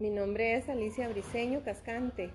Mi 0.00 0.10
nombre 0.10 0.56
es 0.56 0.68
Alicia 0.68 1.08
Briceño 1.08 1.62
Cascante. 1.62 2.30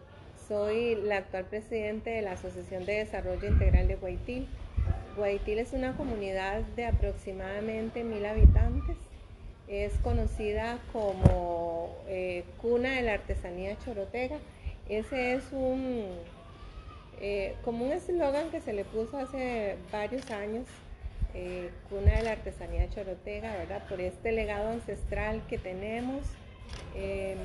Soy 0.48 0.96
la 0.96 1.18
actual 1.18 1.44
presidente 1.44 2.10
de 2.10 2.22
la 2.22 2.32
Asociación 2.32 2.86
de 2.86 3.00
Desarrollo 3.00 3.46
Integral 3.50 3.90
de 3.90 3.98
Guaitil. 3.98 4.48
Guaitil 5.18 5.60
es 5.60 5.74
una 5.74 5.98
comunidad 5.98 6.62
de 6.78 6.86
aproximadamente 6.86 8.06
mil 8.06 8.26
habitantes. 8.26 8.96
Es 9.68 9.92
conocida 9.98 10.80
como 10.94 11.98
eh, 12.08 12.46
cuna 12.62 12.96
de 12.96 13.02
la 13.02 13.16
artesanía 13.16 13.78
chorotega. 13.84 14.38
Ese 14.88 15.34
es 15.34 15.44
un 15.52 16.06
eh, 17.20 17.56
como 17.66 17.84
un 17.84 17.92
eslogan 17.92 18.52
que 18.52 18.62
se 18.62 18.72
le 18.72 18.86
puso 18.86 19.18
hace 19.18 19.76
varios 19.92 20.32
años, 20.32 20.66
eh, 21.34 21.72
cuna 21.90 22.16
de 22.16 22.24
la 22.24 22.32
artesanía 22.32 22.90
chorotega, 22.90 23.54
¿verdad? 23.58 23.86
Por 23.90 24.00
este 24.00 24.32
legado 24.32 24.70
ancestral 24.70 25.42
que 25.50 25.58
tenemos 25.58 26.24
em, 26.96 27.38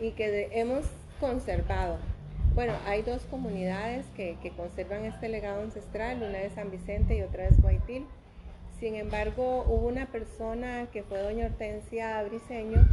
y 0.00 0.12
que 0.12 0.48
hemos 0.52 0.84
conservado. 1.20 1.98
Bueno, 2.54 2.72
hay 2.86 3.02
dos 3.02 3.22
comunidades 3.26 4.04
que, 4.16 4.36
conservan 4.56 5.04
este 5.04 5.28
legado 5.28 5.62
ancestral, 5.62 6.22
una 6.22 6.42
es 6.42 6.54
San 6.54 6.70
Vicente 6.70 7.16
y 7.16 7.22
otra 7.22 7.46
es 7.46 7.60
Guaitil. 7.60 8.06
Sin 8.78 8.96
embargo, 8.96 9.64
hubo 9.68 9.86
una 9.86 10.06
persona 10.06 10.88
que 10.90 11.02
fue 11.02 11.22
doña 11.22 11.46
Hortensia 11.46 12.22
Briceño 12.24 12.86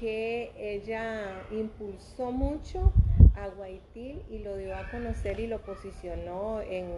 que 0.00 0.52
ella 0.56 1.42
impulsó 1.50 2.32
mucho 2.32 2.92
a 3.36 3.48
Guaitil 3.48 4.22
y 4.30 4.38
lo 4.38 4.56
dio 4.56 4.74
a 4.76 4.90
conocer 4.90 5.38
y 5.38 5.46
lo 5.46 5.60
posicionó 5.60 6.60
en, 6.62 6.88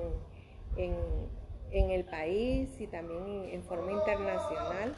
en 0.77 1.91
el 1.91 2.05
país 2.05 2.69
y 2.81 2.87
también 2.87 3.51
en 3.53 3.63
forma 3.65 3.93
internacional 3.93 4.95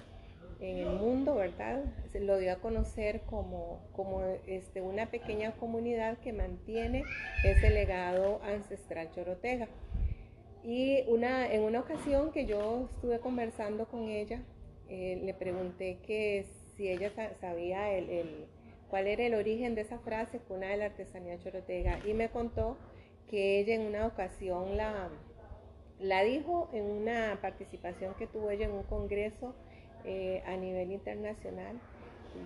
en 0.62 0.78
el 0.78 0.90
mundo, 0.90 1.34
¿verdad? 1.34 1.82
Se 2.12 2.20
lo 2.20 2.38
dio 2.38 2.52
a 2.52 2.56
conocer 2.56 3.22
como, 3.22 3.80
como 3.92 4.22
este, 4.46 4.80
una 4.80 5.10
pequeña 5.10 5.52
comunidad 5.56 6.18
que 6.18 6.32
mantiene 6.32 7.02
ese 7.44 7.70
legado 7.70 8.40
ancestral 8.44 9.10
chorotega. 9.10 9.68
Y 10.62 11.02
una, 11.08 11.52
en 11.52 11.62
una 11.62 11.80
ocasión 11.80 12.30
que 12.30 12.46
yo 12.46 12.88
estuve 12.94 13.18
conversando 13.18 13.86
con 13.86 14.08
ella, 14.08 14.40
eh, 14.88 15.20
le 15.24 15.34
pregunté 15.34 15.98
que 16.06 16.46
si 16.76 16.88
ella 16.88 17.10
sabía 17.40 17.92
el, 17.92 18.46
cuál 18.88 19.08
era 19.08 19.24
el 19.24 19.34
origen 19.34 19.74
de 19.74 19.80
esa 19.80 19.98
frase, 19.98 20.38
cuna 20.38 20.68
de 20.68 20.76
la 20.76 20.84
artesanía 20.86 21.40
chorotega, 21.40 21.98
y 22.06 22.14
me 22.14 22.28
contó 22.28 22.76
que 23.28 23.58
ella 23.58 23.74
en 23.74 23.82
una 23.82 24.06
ocasión 24.06 24.76
la, 24.76 25.08
la 25.98 26.22
dijo 26.22 26.70
en 26.72 26.84
una 26.84 27.38
participación 27.42 28.14
que 28.14 28.28
tuvo 28.28 28.50
ella 28.50 28.66
en 28.66 28.72
un 28.72 28.84
congreso 28.84 29.56
eh, 30.04 30.42
a 30.46 30.56
nivel 30.56 30.92
internacional. 30.92 31.78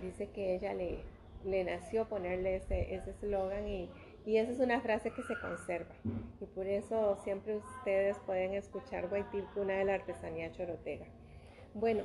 Dice 0.02 0.28
que 0.30 0.54
ella 0.54 0.74
le, 0.74 0.98
le 1.44 1.64
nació 1.64 2.08
ponerle 2.08 2.56
ese 2.56 2.94
eslogan 2.94 3.68
y, 3.68 3.88
y, 4.24 4.36
esa 4.38 4.52
es 4.52 4.58
una 4.58 4.80
frase 4.80 5.10
que 5.10 5.22
se 5.22 5.38
conserva. 5.38 5.94
Y 6.40 6.46
por 6.46 6.66
eso 6.66 7.18
siempre 7.22 7.56
ustedes 7.56 8.16
pueden 8.26 8.54
escuchar 8.54 9.08
Guaitil, 9.08 9.44
cuna 9.54 9.74
de 9.74 9.84
la 9.84 9.94
artesanía 9.94 10.50
chorotega. 10.52 11.06
Bueno, 11.74 12.02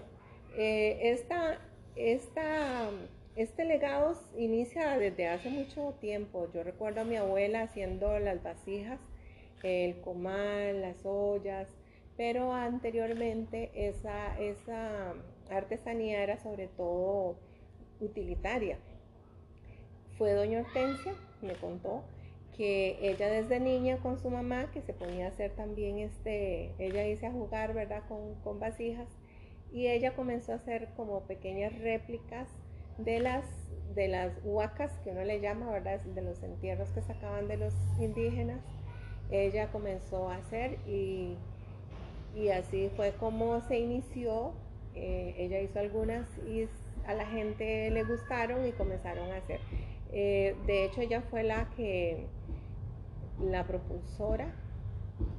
eh, 0.57 0.99
esta, 1.11 1.57
esta, 1.95 2.89
este 3.35 3.65
legado 3.65 4.13
inicia 4.37 4.97
desde 4.97 5.27
hace 5.27 5.49
mucho 5.49 5.95
tiempo. 5.99 6.49
Yo 6.53 6.63
recuerdo 6.63 7.01
a 7.01 7.05
mi 7.05 7.15
abuela 7.15 7.63
haciendo 7.63 8.19
las 8.19 8.43
vasijas, 8.43 8.99
el 9.63 9.99
comal, 10.01 10.81
las 10.81 11.05
ollas, 11.05 11.69
pero 12.17 12.53
anteriormente 12.53 13.71
esa, 13.73 14.37
esa 14.39 15.13
artesanía 15.57 16.23
era 16.23 16.37
sobre 16.37 16.67
todo 16.67 17.37
utilitaria. 17.99 18.77
Fue 20.17 20.33
doña 20.33 20.59
Hortensia, 20.59 21.13
me 21.41 21.53
contó, 21.53 22.03
que 22.55 22.97
ella 23.01 23.29
desde 23.29 23.59
niña 23.59 23.97
con 23.97 24.19
su 24.19 24.29
mamá, 24.29 24.71
que 24.71 24.81
se 24.81 24.93
ponía 24.93 25.25
a 25.25 25.29
hacer 25.29 25.51
también 25.51 25.99
este, 25.99 26.73
ella 26.79 27.07
hice 27.07 27.27
a 27.27 27.31
jugar, 27.31 27.73
¿verdad?, 27.73 28.03
con, 28.07 28.35
con 28.43 28.59
vasijas, 28.59 29.07
y 29.71 29.87
ella 29.87 30.15
comenzó 30.15 30.51
a 30.51 30.55
hacer 30.55 30.89
como 30.95 31.21
pequeñas 31.21 31.77
réplicas 31.79 32.49
de 32.97 33.19
las, 33.19 33.45
de 33.95 34.09
las 34.09 34.33
huacas, 34.43 34.91
que 35.03 35.11
uno 35.11 35.23
le 35.23 35.39
llama, 35.39 35.71
¿verdad?, 35.71 36.01
de 36.01 36.21
los 36.21 36.43
entierros 36.43 36.89
que 36.89 37.01
sacaban 37.01 37.47
de 37.47 37.57
los 37.57 37.73
indígenas. 37.99 38.59
Ella 39.31 39.71
comenzó 39.71 40.29
a 40.29 40.35
hacer 40.35 40.77
y, 40.85 41.37
y 42.35 42.49
así 42.49 42.91
fue 42.97 43.13
como 43.13 43.61
se 43.61 43.79
inició 43.79 44.53
eh, 44.95 45.35
ella 45.37 45.61
hizo 45.61 45.79
algunas 45.79 46.27
y 46.47 46.67
a 47.05 47.13
la 47.13 47.25
gente 47.25 47.89
le 47.89 48.03
gustaron 48.03 48.67
y 48.67 48.71
comenzaron 48.71 49.31
a 49.31 49.37
hacer. 49.37 49.59
Eh, 50.11 50.55
de 50.67 50.85
hecho, 50.85 51.01
ella 51.01 51.21
fue 51.21 51.43
la 51.43 51.69
que, 51.75 52.27
la 53.41 53.65
propulsora 53.65 54.53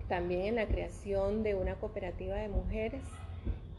también 0.09 0.47
en 0.47 0.55
la 0.57 0.67
creación 0.67 1.43
de 1.43 1.55
una 1.55 1.77
cooperativa 1.77 2.37
de 2.37 2.49
mujeres 2.49 3.03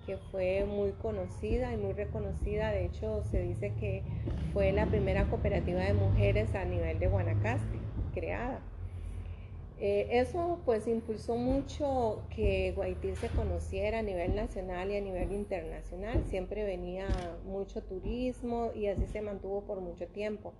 que 0.06 0.18
fue 0.32 0.66
muy 0.66 0.92
conocida 0.92 1.74
y 1.74 1.78
muy 1.78 1.94
reconocida. 1.94 2.72
De 2.72 2.86
hecho, 2.86 3.24
se 3.32 3.42
dice 3.42 3.74
que 3.80 4.04
fue 4.52 4.72
la 4.72 4.86
primera 4.86 5.26
cooperativa 5.26 5.82
de 5.82 5.94
mujeres 5.94 6.54
a 6.56 6.66
nivel 6.66 7.00
de 7.00 7.08
Guanacaste 7.08 7.80
creada. 8.14 8.60
Eh, 9.80 10.08
eso 10.12 10.60
pues 10.66 10.88
impulsó 10.88 11.36
mucho 11.36 12.24
que 12.34 12.72
Guaití 12.76 13.16
se 13.16 13.28
conociera 13.30 14.00
a 14.00 14.02
nivel 14.02 14.36
nacional 14.36 14.92
y 14.92 14.98
a 14.98 15.02
nivel 15.02 15.32
internacional. 15.32 16.24
Siempre 16.30 16.64
venía 16.64 17.08
mucho 17.46 17.82
turismo 17.82 18.72
y 18.76 18.88
así 18.88 19.06
se 19.08 19.22
mantuvo 19.22 19.62
por 19.62 19.82
mucho 19.82 20.08
tiempo. 20.08 20.54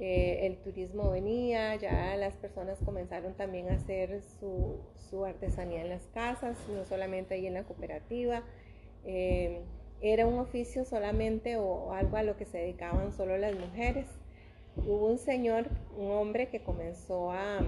Eh, 0.00 0.46
el 0.46 0.56
turismo 0.56 1.10
venía, 1.10 1.76
ya 1.76 2.16
las 2.16 2.34
personas 2.34 2.78
comenzaron 2.84 3.34
también 3.34 3.70
a 3.70 3.74
hacer 3.74 4.22
su, 4.22 4.80
artesanía 5.24 5.82
en 5.82 5.90
las 5.90 6.02
casas, 6.08 6.58
no 6.68 6.84
solamente 6.84 7.34
ahí 7.34 7.46
en 7.46 7.54
la 7.54 7.62
cooperativa. 7.62 8.42
Eh, 9.04 9.60
era 10.00 10.26
un 10.26 10.40
oficio 10.40 10.84
solamente 10.84 11.56
o 11.56 11.92
algo 11.92 12.16
a 12.16 12.24
lo 12.24 12.36
que 12.36 12.44
se 12.44 12.58
dedicaban 12.58 13.12
solo 13.12 13.38
las 13.38 13.54
mujeres. 13.54 14.06
Hubo 14.76 15.06
un 15.06 15.18
señor, 15.18 15.68
un 15.96 16.10
hombre 16.10 16.48
que 16.48 16.60
comenzó 16.60 17.30
a, 17.30 17.60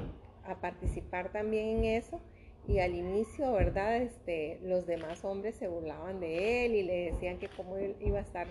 a 0.49 0.61
participar 0.61 1.33
también 1.33 1.79
en 1.79 1.85
eso 1.85 2.21
y 2.69 2.81
al 2.81 2.95
inicio, 2.95 3.53
¿verdad? 3.53 3.97
Este, 3.97 4.59
los 4.63 4.87
demás 4.87 5.25
hombres 5.25 5.55
se 5.57 5.69
burlaban 5.69 6.21
de 6.21 6.67
él 6.67 6.75
y 6.75 6.83
le 6.83 7.13
decían 7.13 7.39
que 7.39 7.49
cómo 7.49 7.77
él 7.77 7.97
iba 8.01 8.19
a 8.19 8.23
estar 8.23 8.49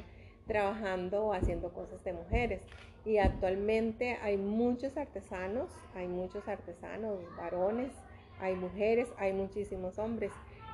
trabajando 0.47 1.25
o 1.25 1.33
haciendo 1.33 1.73
cosas 1.73 2.03
de 2.03 2.13
mujeres. 2.13 2.61
Y 3.03 3.17
actualmente 3.17 4.17
hay 4.21 4.37
muchos 4.37 4.97
artesanos, 4.97 5.69
hay 5.93 6.07
muchos 6.07 6.47
artesanos 6.47 7.19
varones, 7.37 7.91
hay 8.39 8.55
mujeres, 8.55 9.07
hay 9.17 9.33
muchísimos 9.33 9.99
hombres. 9.99 10.31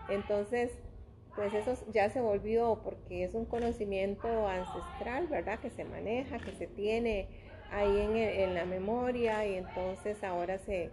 Entonces, 0.08 0.72
pues 1.36 1.54
eso 1.54 1.74
ya 1.92 2.10
se 2.10 2.22
volvió 2.22 2.82
porque 2.84 3.24
es 3.24 3.34
un 3.34 3.46
conocimiento 3.46 4.48
ancestral, 4.48 5.28
¿verdad? 5.28 5.60
Que 5.60 5.70
se 5.72 5.84
maneja, 5.84 6.38
que 6.38 6.52
se 6.52 6.68
tiene 6.68 7.28
ahí 7.72 8.00
en, 8.00 8.16
en 8.16 8.54
la 8.54 8.66
memoria 8.66 9.46
y 9.48 9.56
entonces 9.56 10.24
ahora 10.24 10.58
se, 10.60 10.92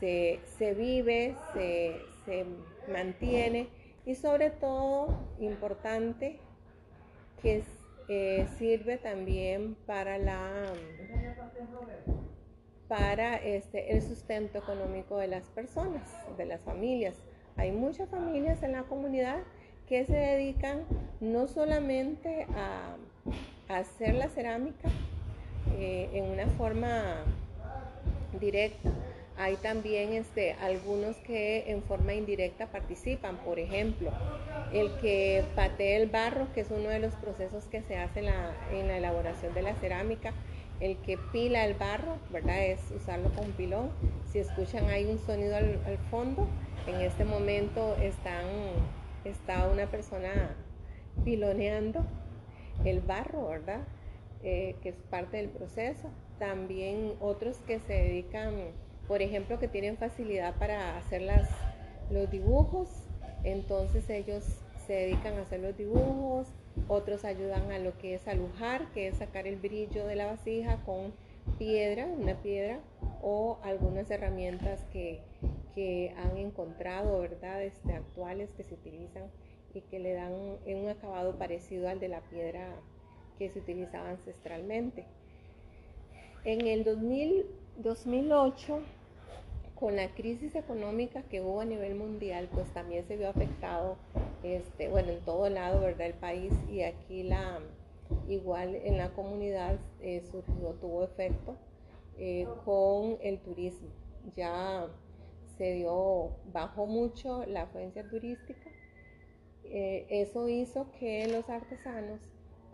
se, 0.00 0.74
vive, 0.74 1.34
se, 1.54 2.44
mantiene 2.90 3.68
y 4.04 4.14
sobre 4.14 4.50
todo 4.50 5.08
importante 5.40 6.38
que 7.42 7.64
eh, 8.08 8.46
sirve 8.58 8.98
también 8.98 9.74
para 9.86 10.18
la 10.18 10.72
para 12.88 13.36
este, 13.36 13.96
el 13.96 14.02
sustento 14.02 14.58
económico 14.58 15.16
de 15.18 15.26
las 15.26 15.44
personas, 15.50 16.02
de 16.36 16.46
las 16.46 16.60
familias. 16.60 17.14
Hay 17.56 17.72
muchas 17.72 18.08
familias 18.08 18.62
en 18.62 18.72
la 18.72 18.84
comunidad 18.84 19.38
que 19.88 20.04
se 20.04 20.16
dedican 20.16 20.84
no 21.20 21.46
solamente 21.46 22.46
a, 22.54 22.96
hacer 23.68 24.14
la 24.14 24.28
cerámica 24.28 24.88
eh, 25.76 26.08
en 26.12 26.24
una 26.26 26.46
forma 26.46 27.24
directa, 28.40 28.90
hay 29.38 29.56
también 29.56 30.14
este, 30.14 30.54
algunos 30.54 31.16
que 31.18 31.70
en 31.70 31.82
forma 31.82 32.14
indirecta 32.14 32.66
participan, 32.66 33.36
por 33.38 33.58
ejemplo, 33.58 34.10
el 34.72 34.90
que 34.98 35.44
patee 35.54 35.96
el 35.96 36.08
barro, 36.08 36.48
que 36.54 36.62
es 36.62 36.70
uno 36.70 36.88
de 36.88 37.00
los 37.00 37.14
procesos 37.16 37.64
que 37.66 37.82
se 37.82 37.98
hace 37.98 38.20
en 38.20 38.88
la, 38.88 38.96
elaboración 38.96 39.52
de 39.52 39.62
la 39.62 39.74
cerámica, 39.74 40.32
el 40.80 40.96
que 40.98 41.18
pila 41.32 41.66
el 41.66 41.74
barro, 41.74 42.16
¿verdad? 42.30 42.64
Es 42.64 42.80
usarlo 42.90 43.30
con 43.30 43.52
pilón. 43.52 43.90
Si 44.30 44.38
escuchan 44.38 44.86
hay 44.86 45.04
un 45.04 45.18
sonido 45.18 45.56
al, 45.56 45.98
fondo, 46.10 46.48
en 46.86 47.00
este 47.02 47.24
momento 47.24 47.94
están, 47.96 48.46
está 49.24 49.68
una 49.68 49.86
persona 49.86 50.56
piloneando 51.24 52.06
el 52.84 53.00
barro, 53.00 53.48
¿verdad? 53.48 53.80
Eh, 54.42 54.76
que 54.82 54.90
es 54.90 54.96
parte 55.10 55.36
del 55.36 55.50
proceso. 55.50 56.10
También 56.38 57.14
otros 57.20 57.58
que 57.66 57.80
se 57.80 57.94
dedican 57.94 58.54
por 59.08 59.22
ejemplo, 59.22 59.58
que 59.58 59.68
tienen 59.68 59.96
facilidad 59.96 60.54
para 60.56 60.96
hacer 60.96 61.22
los 62.10 62.30
dibujos, 62.30 62.88
entonces 63.44 64.08
ellos 64.10 64.44
se 64.86 64.92
dedican 64.92 65.34
a 65.38 65.42
hacer 65.42 65.60
los 65.60 65.76
dibujos, 65.76 66.48
otros 66.88 67.24
ayudan 67.24 67.72
a 67.72 67.78
lo 67.78 67.96
que 67.98 68.14
es 68.14 68.28
alujar, 68.28 68.90
que 68.92 69.08
es 69.08 69.16
sacar 69.16 69.46
el 69.46 69.56
brillo 69.56 70.06
de 70.06 70.16
la 70.16 70.26
vasija 70.26 70.82
con 70.84 71.12
piedra, 71.58 72.06
una 72.06 72.34
piedra, 72.42 72.80
o 73.22 73.58
algunas 73.62 74.10
herramientas 74.10 74.84
que, 74.92 75.22
han 76.16 76.38
encontrado, 76.38 77.18
¿verdad? 77.20 77.62
Este, 77.62 77.92
actuales 77.92 78.50
que 78.54 78.64
se 78.64 78.72
utilizan 78.72 79.24
y 79.74 79.82
que 79.82 79.98
le 79.98 80.14
dan 80.14 80.32
un 80.32 80.88
acabado 80.88 81.36
parecido 81.36 81.90
al 81.90 82.00
de 82.00 82.08
la 82.08 82.22
piedra 82.22 82.66
que 83.38 83.50
se 83.50 83.58
utilizaba 83.58 84.08
ancestralmente. 84.08 85.04
En 86.44 86.66
el 86.66 86.82
2008, 86.84 88.80
con 89.76 89.94
la 89.96 90.08
crisis 90.14 90.54
económica 90.54 91.22
que 91.22 91.40
hubo 91.42 91.60
a 91.60 91.64
nivel 91.64 91.94
mundial, 91.94 92.48
pues 92.52 92.66
también 92.72 93.06
se 93.06 93.16
vio 93.16 93.28
afectado, 93.28 93.96
este, 94.42 94.88
bueno, 94.88 95.12
en 95.12 95.20
todo 95.20 95.48
lado, 95.50 95.80
¿verdad? 95.80 96.06
El 96.06 96.14
país 96.14 96.52
y 96.70 96.82
aquí 96.82 97.22
la, 97.22 97.60
igual 98.28 98.74
en 98.74 98.96
la 98.96 99.10
comunidad 99.10 99.78
eh, 100.00 100.22
surgió, 100.30 100.72
tuvo 100.80 101.04
efecto 101.04 101.56
eh, 102.18 102.48
con 102.64 103.18
el 103.20 103.38
turismo. 103.40 103.88
Ya 104.34 104.88
se 105.58 105.74
dio, 105.74 106.30
bajó 106.52 106.86
mucho 106.86 107.44
la 107.46 107.62
afluencia 107.62 108.08
turística. 108.08 108.70
Eh, 109.64 110.06
eso 110.08 110.48
hizo 110.48 110.90
que 110.98 111.26
los 111.28 111.50
artesanos 111.50 112.20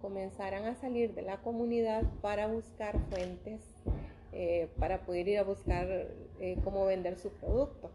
comenzaran 0.01 0.67
a 0.67 0.75
salir 0.75 1.15
de 1.15 1.23
la 1.23 1.39
comunidad 1.39 2.05
para 2.21 2.47
buscar 2.47 2.99
fuentes, 3.11 3.61
para 4.79 5.05
poder 5.05 5.29
ir 5.29 5.39
a 5.39 5.45
buscar 5.45 6.09
cómo 6.65 6.87
vender 6.87 7.17
su 7.17 7.31
producto. 7.31 7.91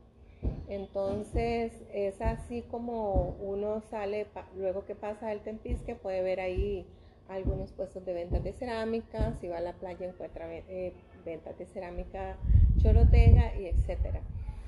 Entonces 0.67 1.73
es 1.93 2.21
así 2.21 2.61
como 2.61 3.37
uno 3.39 3.81
sale, 3.89 4.27
luego 4.55 4.85
que 4.85 4.95
pasa 4.95 5.31
el 5.31 5.41
Tempisque 5.41 5.95
puede 5.95 6.21
ver 6.21 6.39
ahí 6.39 6.85
algunos 7.29 7.71
puestos 7.71 8.05
de 8.05 8.13
ventas 8.13 8.43
de 8.43 8.53
cerámica, 8.53 9.33
si 9.39 9.47
va 9.47 9.57
a 9.57 9.61
la 9.61 9.73
playa 9.73 10.07
encuentra 10.07 10.47
eh, 10.53 10.93
ventas 11.25 11.57
de 11.57 11.65
cerámica 11.65 12.37
chorotega 12.77 13.55
y 13.55 13.67
etcétera. 13.67 14.21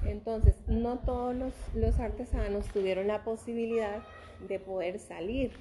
Entonces, 0.06 0.56
no 0.68 1.00
todos 1.00 1.36
los, 1.75 2.00
artesanos 2.00 2.66
tuvieron 2.68 3.07
la 3.07 3.24
posibilidad 3.24 4.01
de 4.48 4.60
poder 4.60 5.00
salir, 5.00 5.51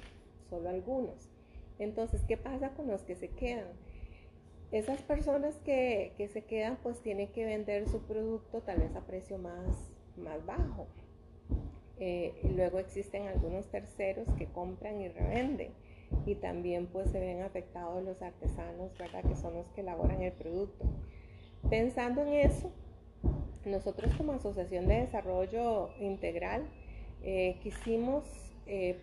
solo 0.49 0.69
algunos. 0.69 1.29
Entonces, 1.77 2.21
¿qué 2.27 2.37
pasa 2.37 2.69
con 2.71 2.87
los 2.87 3.01
que 3.01 3.15
se 3.15 3.29
quedan? 3.29 3.67
Esas 4.71 5.01
personas 5.01 5.55
que, 5.65 6.13
se 6.31 6.43
quedan 6.43 6.77
pues 6.83 6.99
tienen 7.01 7.29
que 7.29 7.43
vender 7.43 7.87
su 7.89 8.01
producto 8.01 8.61
tal 8.61 8.79
vez 8.79 8.95
a 8.95 9.01
precio 9.01 9.37
más, 9.39 9.91
más 10.15 10.45
bajo. 10.45 10.87
Eh, 11.99 12.33
luego 12.55 12.79
existen 12.79 13.27
algunos 13.27 13.67
terceros 13.67 14.27
que 14.37 14.45
compran 14.45 15.01
y 15.01 15.09
revenden 15.09 15.73
y 16.25 16.35
también 16.35 16.87
pues 16.87 17.09
se 17.09 17.19
ven 17.19 17.41
afectados 17.41 18.03
los 18.03 18.21
artesanos, 18.21 18.95
¿verdad? 18.97 19.23
Que 19.23 19.35
son 19.35 19.55
los 19.55 19.67
que 19.71 19.81
elaboran 19.81 20.21
el 20.21 20.33
producto. 20.33 20.85
Pensando 21.69 22.21
en 22.21 22.33
eso, 22.33 22.71
nosotros 23.65 24.13
como 24.15 24.33
Asociación 24.33 24.87
de 24.87 25.01
Desarrollo 25.01 25.89
Integral 25.99 26.63
eh, 27.23 27.57
quisimos 27.61 28.23
eh, 28.65 28.97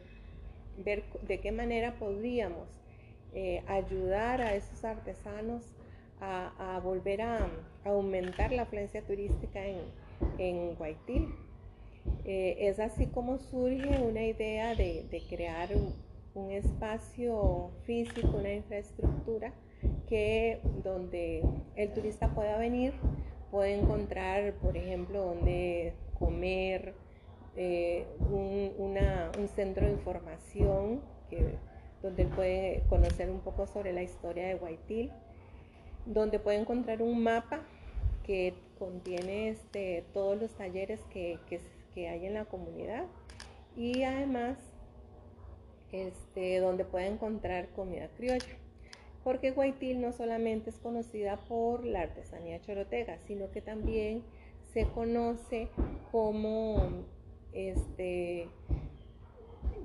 ver 0.78 1.04
de 1.26 1.40
qué 1.40 1.52
manera 1.52 1.98
podríamos 1.98 2.68
eh, 3.36 3.62
ayudar 3.68 4.40
a 4.40 4.56
esos 4.56 4.84
artesanos 4.84 5.62
a, 6.20 6.80
volver 6.82 7.22
a, 7.22 7.48
aumentar 7.84 8.50
la 8.50 8.62
afluencia 8.62 9.02
turística 9.02 9.64
en, 9.64 9.78
en 10.38 10.74
Guaitil. 10.74 11.28
es 12.24 12.80
así 12.80 13.06
como 13.06 13.38
surge 13.38 14.02
una 14.02 14.24
idea 14.24 14.74
de, 14.74 15.06
de 15.10 15.22
crear 15.28 15.68
un, 15.76 15.94
un 16.34 16.50
espacio 16.50 17.70
físico, 17.84 18.36
una 18.38 18.52
infraestructura 18.52 19.52
que 20.08 20.60
donde 20.82 21.42
el 21.76 21.92
turista 21.92 22.34
pueda 22.34 22.58
venir, 22.58 22.92
puede 23.50 23.74
encontrar, 23.74 24.54
por 24.54 24.76
ejemplo, 24.76 25.22
donde 25.22 25.94
comer, 26.18 26.94
eh, 27.56 28.06
un, 28.30 29.48
centro 29.54 29.86
de 29.86 29.92
información 29.92 31.00
donde 32.06 32.24
puede 32.26 32.84
conocer 32.88 33.30
un 33.30 33.40
poco 33.40 33.66
sobre 33.66 33.92
la 33.92 34.02
historia 34.02 34.46
de 34.46 34.54
Guaitil, 34.54 35.10
donde 36.04 36.38
puede 36.38 36.58
encontrar 36.58 37.02
un 37.02 37.20
mapa 37.20 37.62
que 38.24 38.54
contiene 38.78 39.48
este, 39.48 40.04
todos 40.12 40.40
los 40.40 40.52
talleres 40.52 41.00
que, 41.10 41.38
que 41.94 42.08
hay 42.08 42.26
en 42.26 42.34
la 42.34 42.44
comunidad 42.44 43.06
y 43.76 44.04
además 44.04 44.56
este, 45.90 46.60
donde 46.60 46.84
puede 46.84 47.08
encontrar 47.08 47.70
comida 47.70 48.08
criolla. 48.16 48.56
Porque 49.24 49.50
Guaitil 49.50 50.00
no 50.00 50.12
solamente 50.12 50.70
es 50.70 50.78
conocida 50.78 51.38
por 51.48 51.84
la 51.84 52.02
artesanía 52.02 52.60
chorotega, 52.60 53.18
sino 53.26 53.50
que 53.50 53.60
también 53.60 54.22
se 54.72 54.84
conoce 54.84 55.68
como 56.12 57.04
este, 57.52 58.48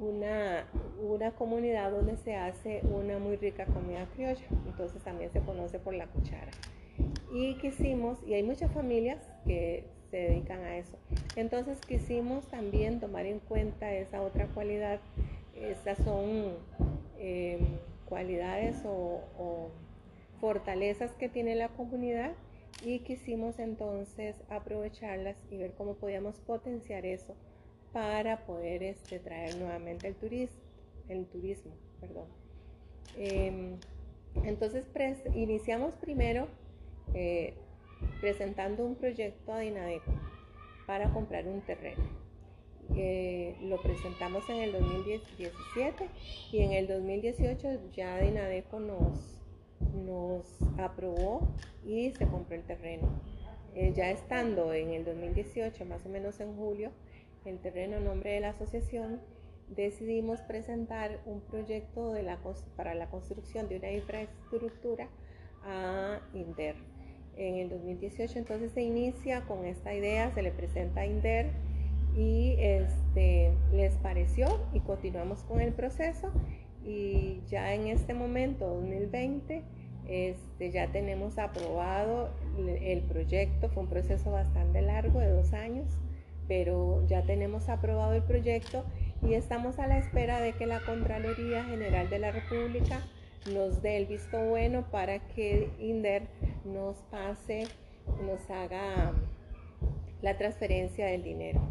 una, 0.02 0.66
una 1.02 1.32
comunidad 1.32 1.92
donde 1.92 2.18
se 2.18 2.36
hace 2.36 2.82
una 2.84 3.20
muy 3.20 3.38
rica 3.38 3.66
comida 3.66 4.08
criolla. 4.16 4.46
Entonces 4.68 5.02
también 5.04 5.32
se 5.32 5.40
conoce 5.42 5.80
por 5.80 5.94
la 5.94 6.08
cuchara. 6.08 6.52
Y 7.34 7.56
quisimos, 7.56 8.20
y 8.28 8.34
hay 8.34 8.44
muchas 8.44 8.72
familias 8.72 9.20
que 9.46 9.86
se 10.10 10.18
dedican 10.18 10.62
a 10.64 10.78
eso. 10.78 10.98
Entonces 11.36 11.80
quisimos 11.88 12.46
también 12.48 13.00
tomar 13.00 13.26
en 13.26 13.40
cuenta 13.40 13.94
esa 13.94 14.22
otra 14.22 14.48
cualidad 14.48 15.00
estas 15.62 15.98
son 16.00 16.56
em, 17.20 17.60
cualidades 18.06 18.84
o, 18.86 19.70
fortalezas 20.40 21.12
que 21.14 21.30
tiene 21.30 21.54
la 21.54 21.70
comunidad 21.70 22.32
y 22.84 23.00
quisimos 23.02 23.60
entonces 23.60 24.36
aprovecharlas 24.50 25.38
y 25.52 25.58
ver 25.58 25.74
cómo 25.74 25.94
podíamos 25.94 26.40
potenciar 26.40 27.06
eso 27.06 27.36
para 27.94 28.46
poder 28.46 28.84
este, 28.84 29.20
traer 29.20 29.56
nuevamente 29.58 30.08
el 30.08 30.16
turismo, 30.16 30.62
el 31.10 31.26
turismo, 31.26 31.72
perdón. 32.00 32.28
Em, 33.18 33.78
entonces 34.44 34.86
iniciamos 35.36 35.96
primero 35.96 36.48
eh, 37.14 37.54
presentando 38.22 38.86
un 38.86 38.96
proyecto 38.96 39.52
a 39.52 39.60
Dinadeco 39.60 40.14
para 40.88 41.12
comprar 41.12 41.48
un 41.48 41.62
terreno 41.62 42.22
lo 43.62 43.82
presentamos 43.82 44.50
en 44.50 44.58
el 44.58 44.72
2017 44.74 46.08
y 46.52 46.60
en 46.60 46.72
el 46.74 46.88
2018 46.88 47.92
ya 47.94 48.20
Dinadeco 48.20 48.80
nos, 48.80 49.40
nos 50.06 50.46
aprobó 50.78 51.48
y 51.86 52.12
se 52.12 52.28
compró 52.28 52.56
el 52.56 52.64
terreno. 52.64 53.08
Eh, 53.74 53.94
ya 53.96 54.12
estando 54.12 54.74
en 54.74 54.90
el 54.90 55.06
2018, 55.06 55.86
más 55.86 56.06
o 56.06 56.10
menos 56.10 56.40
en 56.42 56.54
julio, 56.58 56.92
el 57.46 57.60
terreno 57.60 57.98
en 57.98 58.06
nombre 58.06 58.32
de 58.32 58.40
la 58.40 58.50
asociación, 58.50 59.20
decidimos 59.76 60.42
presentar 60.42 61.22
un 61.26 61.42
proyecto 61.42 62.12
de 62.12 62.24
la, 62.24 62.38
para 62.76 62.94
la 62.94 63.10
construcción 63.10 63.68
de 63.70 63.78
una 63.78 63.92
infraestructura 63.92 65.10
a 65.64 66.20
INDER. 66.34 66.76
En 67.38 67.56
el 67.56 67.70
2018 67.70 68.40
entonces 68.40 68.72
se 68.74 68.82
inicia 68.82 69.46
con 69.46 69.66
esta 69.66 69.94
idea, 69.94 70.32
se 70.34 70.42
le 70.42 70.52
presenta 70.52 71.02
a 71.02 71.06
INDER 71.06 71.52
y 72.16 72.56
este, 72.60 73.54
les 73.72 73.96
pareció 73.96 74.48
y 74.74 74.82
continuamos 74.82 75.44
con 75.44 75.62
el 75.62 75.74
proceso. 75.74 76.32
Y 76.84 77.42
ya 77.48 77.74
en 77.74 77.88
este 77.88 78.14
momento 78.14 78.68
2020 78.68 79.64
este, 80.08 80.72
ya 80.72 80.92
tenemos 80.92 81.38
aprobado 81.38 82.30
el 82.58 83.02
proyecto, 83.04 83.70
fue 83.70 83.84
un 83.84 83.90
proceso 83.90 84.32
bastante 84.32 84.82
largo 84.82 85.20
de 85.20 85.30
dos 85.30 85.54
años, 85.54 85.88
pero 86.52 87.02
ya 87.08 87.22
tenemos 87.22 87.70
aprobado 87.70 88.12
el 88.12 88.24
proyecto 88.24 88.84
y 89.22 89.36
estamos 89.36 89.80
a 89.80 89.88
la 89.88 89.98
espera 89.98 90.42
de 90.42 90.52
que 90.52 90.66
la 90.66 90.82
Contraloría 90.82 91.64
General 91.64 92.10
de 92.10 92.20
la 92.20 92.32
República 92.32 93.08
nos 93.54 93.82
dé 93.82 93.96
el 93.96 94.06
visto 94.06 94.38
bueno 94.50 94.86
para 94.92 95.20
que 95.30 95.70
INDER 95.80 96.24
nos 96.66 96.98
pase, 97.04 97.68
nos 98.26 98.50
haga 98.50 99.14
la 100.22 100.38
transferencia 100.38 101.06
del 101.06 101.24
dinero. 101.24 101.62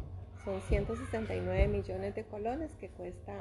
Son 0.46 0.62
169 0.62 1.68
millones 1.68 2.14
de 2.14 2.24
colones 2.24 2.74
que 2.76 2.88
cuesta 2.88 3.34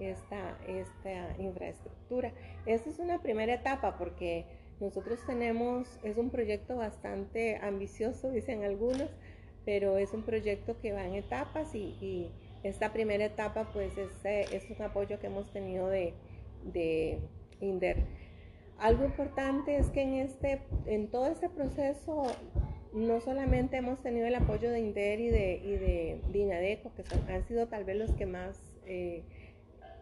esta, 0.00 0.56
esta 0.66 1.36
infraestructura. 1.38 2.32
Esta 2.64 2.88
es 2.88 2.98
una 2.98 3.20
primera 3.20 3.52
etapa 3.52 3.98
porque 3.98 4.46
nosotros 4.80 5.18
tenemos, 5.26 5.98
es 6.02 6.16
un 6.16 6.30
proyecto 6.30 6.76
bastante 6.76 7.56
ambicioso, 7.56 8.30
dicen 8.30 8.64
algunos, 8.64 9.10
pero 9.68 9.98
es 9.98 10.14
un 10.14 10.22
proyecto 10.22 10.80
que 10.80 10.92
va 10.92 11.04
en 11.04 11.14
etapas 11.14 11.74
y, 11.74 12.30
esta 12.64 12.90
primera 12.90 13.26
etapa 13.26 13.70
pues 13.72 13.92
es, 13.98 14.10
es, 14.24 14.70
un 14.70 14.82
apoyo 14.82 15.20
que 15.20 15.26
hemos 15.26 15.52
tenido 15.52 15.88
de, 15.88 16.14
de 16.64 17.18
INDER. 17.60 17.98
Algo 18.78 19.04
importante 19.04 19.76
es 19.76 19.90
que 19.90 20.00
en, 20.02 20.14
este, 20.14 20.62
en 20.86 21.08
todo 21.08 21.26
este 21.26 21.50
proceso 21.50 22.26
no 22.94 23.20
solamente 23.20 23.76
hemos 23.76 24.02
tenido 24.02 24.26
el 24.26 24.34
apoyo 24.36 24.70
de 24.70 24.80
INDER 24.80 25.20
y 25.20 25.28
de, 25.28 25.60
y 25.62 25.76
de, 25.76 26.80
que 26.96 27.02
son, 27.04 27.30
han 27.30 27.46
sido 27.46 27.68
tal 27.68 27.84
vez 27.84 27.96
los 27.96 28.12
que 28.12 28.24
más 28.24 28.58
eh, 28.86 29.22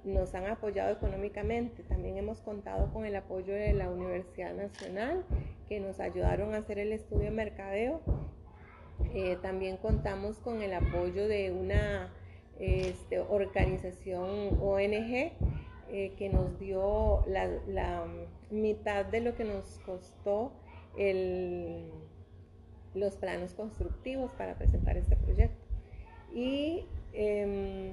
nos 0.04 0.32
han 0.36 0.46
apoyado 0.46 0.92
económicamente. 0.92 1.82
También 1.82 2.16
hemos 2.16 2.40
contado 2.40 2.92
con 2.92 3.04
el 3.04 3.16
apoyo 3.16 3.52
de 3.52 3.72
la 3.72 3.90
Universidad 3.90 4.54
Nacional, 4.54 5.26
que 5.68 5.80
nos 5.80 5.98
ayudaron 5.98 6.54
a 6.54 6.58
hacer 6.58 6.78
el 6.78 6.92
estudio 6.92 7.24
de 7.24 7.30
mercadeo. 7.32 8.00
Eh, 9.14 9.38
también 9.42 9.76
contamos 9.76 10.38
con 10.38 10.62
el 10.62 10.74
apoyo 10.74 11.28
de 11.28 11.52
una 11.52 12.12
este, 12.58 13.18
organización 13.18 14.58
ONG 14.60 15.32
eh, 15.88 16.14
que 16.16 16.28
nos 16.28 16.58
dio 16.58 17.24
la, 17.26 18.04
mitad 18.50 19.04
de 19.04 19.20
lo 19.20 19.34
que 19.34 19.44
nos 19.44 19.78
costó 19.84 20.52
los 22.94 23.16
planos 23.16 23.52
constructivos 23.54 24.32
para 24.32 24.54
presentar 24.56 24.96
este 24.96 25.16
proyecto. 25.16 25.64
Y 26.34 26.86
em, 27.12 27.92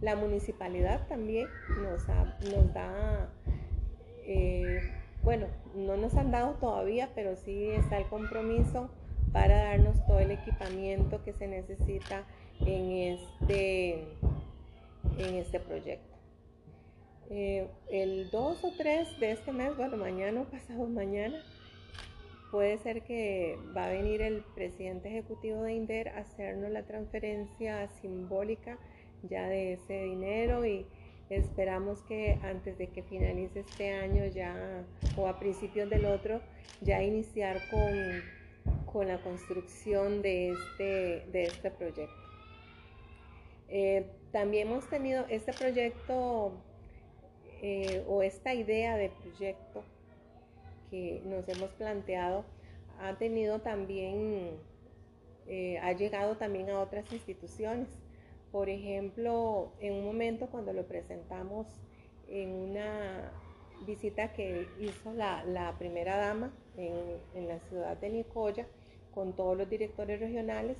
la 0.00 0.16
municipalidad 0.16 1.06
también 1.08 1.48
nos, 1.82 2.06
nos 2.50 2.72
da, 2.72 3.30
eh, 4.24 4.80
bueno, 5.22 5.46
no 5.74 5.96
nos 5.96 6.14
han 6.16 6.30
dado 6.30 6.54
todavía, 6.54 7.10
pero 7.14 7.36
sí 7.36 7.70
está 7.70 7.98
el 7.98 8.06
compromiso 8.06 8.90
para 9.32 9.64
darnos 9.64 10.04
todo 10.06 10.20
el 10.20 10.30
equipamiento 10.30 11.22
que 11.24 11.32
se 11.32 11.46
necesita 11.46 12.24
en 12.60 12.90
este, 12.90 14.04
en 15.18 15.34
este 15.36 15.60
proyecto. 15.60 16.12
Eh, 17.30 17.66
el 17.90 18.30
2 18.30 18.64
o 18.64 18.72
3 18.76 19.20
de 19.20 19.32
este 19.32 19.52
mes, 19.52 19.76
bueno, 19.76 19.96
mañana 19.96 20.42
o 20.42 20.44
pasado 20.44 20.86
mañana, 20.86 21.42
puede 22.50 22.76
ser 22.78 23.02
que 23.02 23.58
va 23.74 23.86
a 23.86 23.88
venir 23.88 24.20
el 24.20 24.42
presidente 24.54 25.08
ejecutivo 25.08 25.62
de 25.62 25.72
INDER 25.72 26.10
a 26.10 26.18
hacernos 26.18 26.70
la 26.70 26.82
transferencia 26.82 27.88
simbólica 28.02 28.78
ya 29.22 29.48
de 29.48 29.72
ese 29.74 30.02
dinero 30.02 30.66
y 30.66 30.86
esperamos 31.30 32.02
que 32.02 32.38
antes 32.42 32.76
de 32.76 32.88
que 32.88 33.02
finalice 33.02 33.60
este 33.60 33.92
año 33.92 34.26
ya 34.26 34.84
o 35.16 35.26
a 35.26 35.38
principios 35.38 35.88
del 35.88 36.04
otro 36.04 36.42
ya 36.82 37.02
iniciar 37.02 37.58
con, 37.70 37.90
con 38.92 39.08
la 39.08 39.18
construcción 39.22 40.22
de 40.22 40.50
este, 40.50 41.26
de 41.32 41.44
este 41.44 41.70
proyecto. 41.70 42.22
Eh, 43.68 44.06
también 44.32 44.68
hemos 44.68 44.88
tenido 44.88 45.24
este 45.28 45.52
proyecto 45.52 46.52
eh, 47.62 48.04
o 48.06 48.22
esta 48.22 48.52
idea 48.52 48.96
de 48.96 49.08
proyecto 49.08 49.82
que 50.90 51.22
nos 51.24 51.48
hemos 51.48 51.70
planteado 51.70 52.44
ha 53.00 53.16
tenido 53.16 53.60
también, 53.60 54.58
eh, 55.46 55.78
ha 55.78 55.92
llegado 55.92 56.36
también 56.36 56.68
a 56.70 56.80
otras 56.80 57.10
instituciones. 57.12 57.88
Por 58.52 58.68
ejemplo, 58.68 59.72
en 59.80 59.94
un 59.94 60.04
momento 60.04 60.48
cuando 60.48 60.72
lo 60.74 60.86
presentamos 60.86 61.66
en 62.28 62.50
una 62.50 63.32
visita 63.86 64.32
que 64.32 64.68
hizo 64.80 65.12
la, 65.12 65.74
primera 65.78 66.16
dama 66.16 66.52
en, 66.76 67.48
la 67.48 67.58
ciudad 67.60 67.96
de 67.96 68.10
Nicoya 68.10 68.66
con 69.14 69.34
todos 69.34 69.56
los 69.56 69.68
directores 69.68 70.20
regionales, 70.20 70.76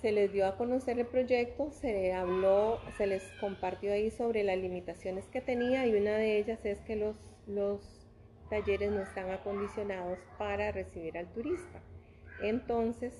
se 0.00 0.12
les 0.12 0.32
dio 0.32 0.46
a 0.46 0.56
conocer 0.56 0.98
el 0.98 1.06
proyecto, 1.06 1.70
se 1.70 2.12
habló, 2.12 2.78
se 2.96 3.06
les 3.06 3.22
compartió 3.40 3.92
ahí 3.92 4.10
sobre 4.10 4.44
las 4.44 4.56
limitaciones 4.58 5.26
que 5.28 5.40
tenía 5.40 5.86
y 5.86 5.94
una 5.94 6.16
de 6.16 6.38
ellas 6.38 6.64
es 6.64 6.80
que 6.80 6.96
los, 6.96 7.16
talleres 8.48 8.90
no 8.90 9.02
están 9.02 9.30
acondicionados 9.30 10.18
para 10.36 10.72
recibir 10.72 11.16
al 11.16 11.32
turista. 11.32 11.80
Entonces, 12.42 13.12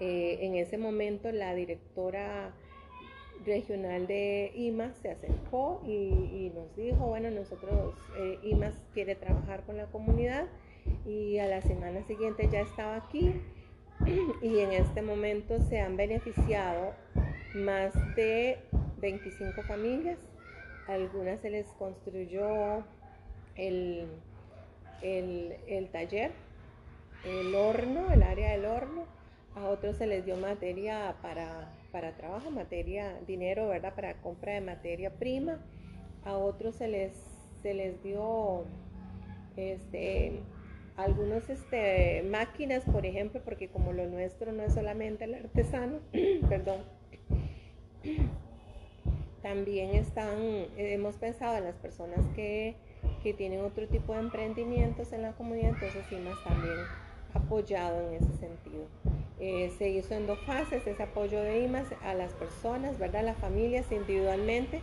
eh, 0.00 0.40
en 0.42 0.54
ese 0.54 0.76
momento 0.76 1.32
la 1.32 1.54
directora 1.54 2.52
regional 3.44 4.06
de 4.06 4.52
IMAS 4.54 4.96
se 4.96 5.10
acercó 5.10 5.82
y, 5.86 6.50
nos 6.54 6.74
dijo, 6.76 7.06
bueno, 7.06 7.30
nosotros, 7.30 7.94
eh, 8.16 8.38
IMAS 8.42 8.74
quiere 8.94 9.14
trabajar 9.14 9.62
con 9.64 9.76
la 9.76 9.86
comunidad 9.86 10.46
y 11.06 11.38
a 11.38 11.46
la 11.46 11.60
semana 11.62 12.02
siguiente 12.04 12.48
ya 12.50 12.60
estaba 12.60 12.96
aquí 12.96 13.32
y 14.42 14.58
en 14.58 14.72
este 14.72 15.02
momento 15.02 15.58
se 15.68 15.80
han 15.80 15.96
beneficiado 15.96 16.94
más 17.54 17.92
de 18.16 18.58
25 19.00 19.62
familias. 19.62 20.18
algunas 20.86 21.40
se 21.40 21.50
les 21.50 21.66
construyó 21.78 22.84
el, 23.56 24.06
el 25.02 25.88
taller, 25.90 26.32
el 27.24 27.54
horno, 27.54 28.10
el 28.12 28.22
área 28.22 28.52
del 28.52 28.64
horno 28.64 29.18
a 29.58 29.68
otros 29.68 29.96
se 29.96 30.06
les 30.06 30.24
dio 30.24 30.36
materia 30.36 31.16
para, 31.20 31.72
trabajo, 32.16 32.50
materia, 32.50 33.18
dinero, 33.26 33.68
¿verdad? 33.68 33.94
Para 33.94 34.14
compra 34.20 34.54
de 34.54 34.60
materia 34.60 35.10
prima, 35.10 35.58
a 36.24 36.36
otros 36.36 36.76
se 36.76 36.88
les, 36.88 37.12
se 37.62 37.74
les 37.74 38.02
dio 38.02 38.64
este, 39.56 40.40
algunos 40.96 41.48
este, 41.50 42.22
máquinas, 42.24 42.84
por 42.84 43.06
ejemplo, 43.06 43.40
porque 43.44 43.68
como 43.68 43.92
lo 43.92 44.06
nuestro 44.06 44.52
no 44.52 44.62
es 44.62 44.74
solamente 44.74 45.24
el 45.24 45.34
artesano, 45.34 46.00
perdón, 46.48 46.82
también 49.42 49.94
están, 49.94 50.38
hemos 50.76 51.16
pensado 51.16 51.56
en 51.58 51.64
las 51.64 51.76
personas 51.76 52.20
que, 52.34 52.76
que, 53.22 53.32
tienen 53.32 53.60
otro 53.60 53.86
tipo 53.88 54.12
de 54.12 54.20
emprendimientos 54.20 55.12
en 55.12 55.22
la 55.22 55.32
comunidad, 55.32 55.70
entonces 55.70 56.04
sí 56.08 56.16
más 56.16 56.42
también 56.44 56.76
apoyado 57.38 58.00
en 58.08 58.14
ese 58.14 58.36
sentido. 58.38 58.86
Eh, 59.40 59.72
se 59.78 59.88
hizo 59.88 60.14
en 60.14 60.26
dos 60.26 60.38
fases 60.40 60.86
ese 60.86 61.02
apoyo 61.02 61.40
de 61.40 61.64
IMAS 61.64 61.86
a 62.02 62.14
las 62.14 62.32
personas, 62.32 62.98
¿verdad? 62.98 63.24
Las 63.24 63.38
familias 63.38 63.86
individualmente. 63.92 64.80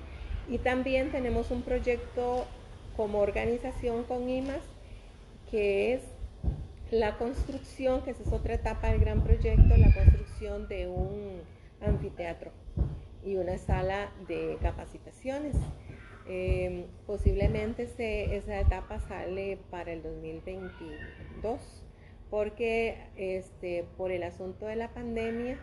Y 0.49 0.59
también 0.59 1.11
tenemos 1.11 1.51
un 1.51 1.61
proyecto 1.61 2.45
como 2.95 3.19
organización 3.19 4.03
con 4.03 4.29
IMAS 4.29 4.61
que 5.49 5.93
es 5.93 6.01
la 6.91 7.17
construcción, 7.17 8.01
que 8.03 8.11
esa 8.11 8.23
es 8.23 8.31
otra 8.31 8.55
etapa 8.55 8.89
del 8.89 8.99
gran 8.99 9.23
proyecto, 9.23 9.75
la 9.77 9.93
construcción 9.93 10.67
de 10.67 10.87
un 10.87 11.41
anfiteatro 11.81 12.51
y 13.23 13.37
una 13.37 13.57
sala 13.57 14.11
de 14.27 14.57
capacitaciones. 14.61 15.55
Eh, 16.27 16.85
posiblemente 17.05 17.83
esa 18.35 18.59
etapa 18.59 18.99
sale 18.99 19.59
para 19.69 19.93
el 19.93 20.01
2022 20.01 21.84
porque 22.29 22.97
este, 23.15 23.85
por 23.97 24.11
el 24.11 24.23
asunto 24.23 24.65
de 24.65 24.75
la 24.75 24.93
pandemia, 24.93 25.59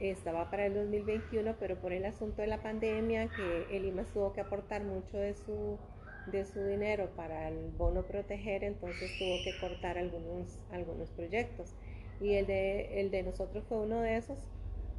estaba 0.00 0.50
para 0.50 0.66
el 0.66 0.74
2021, 0.74 1.56
pero 1.58 1.76
por 1.76 1.92
el 1.92 2.04
asunto 2.04 2.42
de 2.42 2.48
la 2.48 2.62
pandemia, 2.62 3.28
que 3.28 3.76
el 3.76 3.84
IMAS 3.86 4.12
tuvo 4.12 4.32
que 4.32 4.40
aportar 4.40 4.84
mucho 4.84 5.16
de 5.16 5.34
su, 5.34 5.78
de 6.26 6.44
su 6.44 6.62
dinero 6.62 7.10
para 7.16 7.48
el 7.48 7.70
bono 7.78 8.02
proteger, 8.02 8.64
entonces 8.64 9.10
tuvo 9.18 9.36
que 9.44 9.58
cortar 9.60 9.98
algunos, 9.98 10.58
algunos 10.70 11.10
proyectos. 11.10 11.74
Y 12.20 12.34
el 12.34 12.46
de, 12.46 13.00
el 13.00 13.10
de 13.10 13.22
nosotros 13.22 13.64
fue 13.68 13.78
uno 13.78 14.00
de 14.00 14.16
esos, 14.16 14.38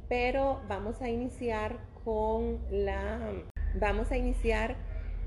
pero 0.08 0.60
vamos 0.68 1.00
a 1.02 1.08
iniciar 1.08 1.78
con 2.04 2.58
la, 2.70 3.32
vamos 3.74 4.10
a 4.10 4.16
iniciar 4.16 4.76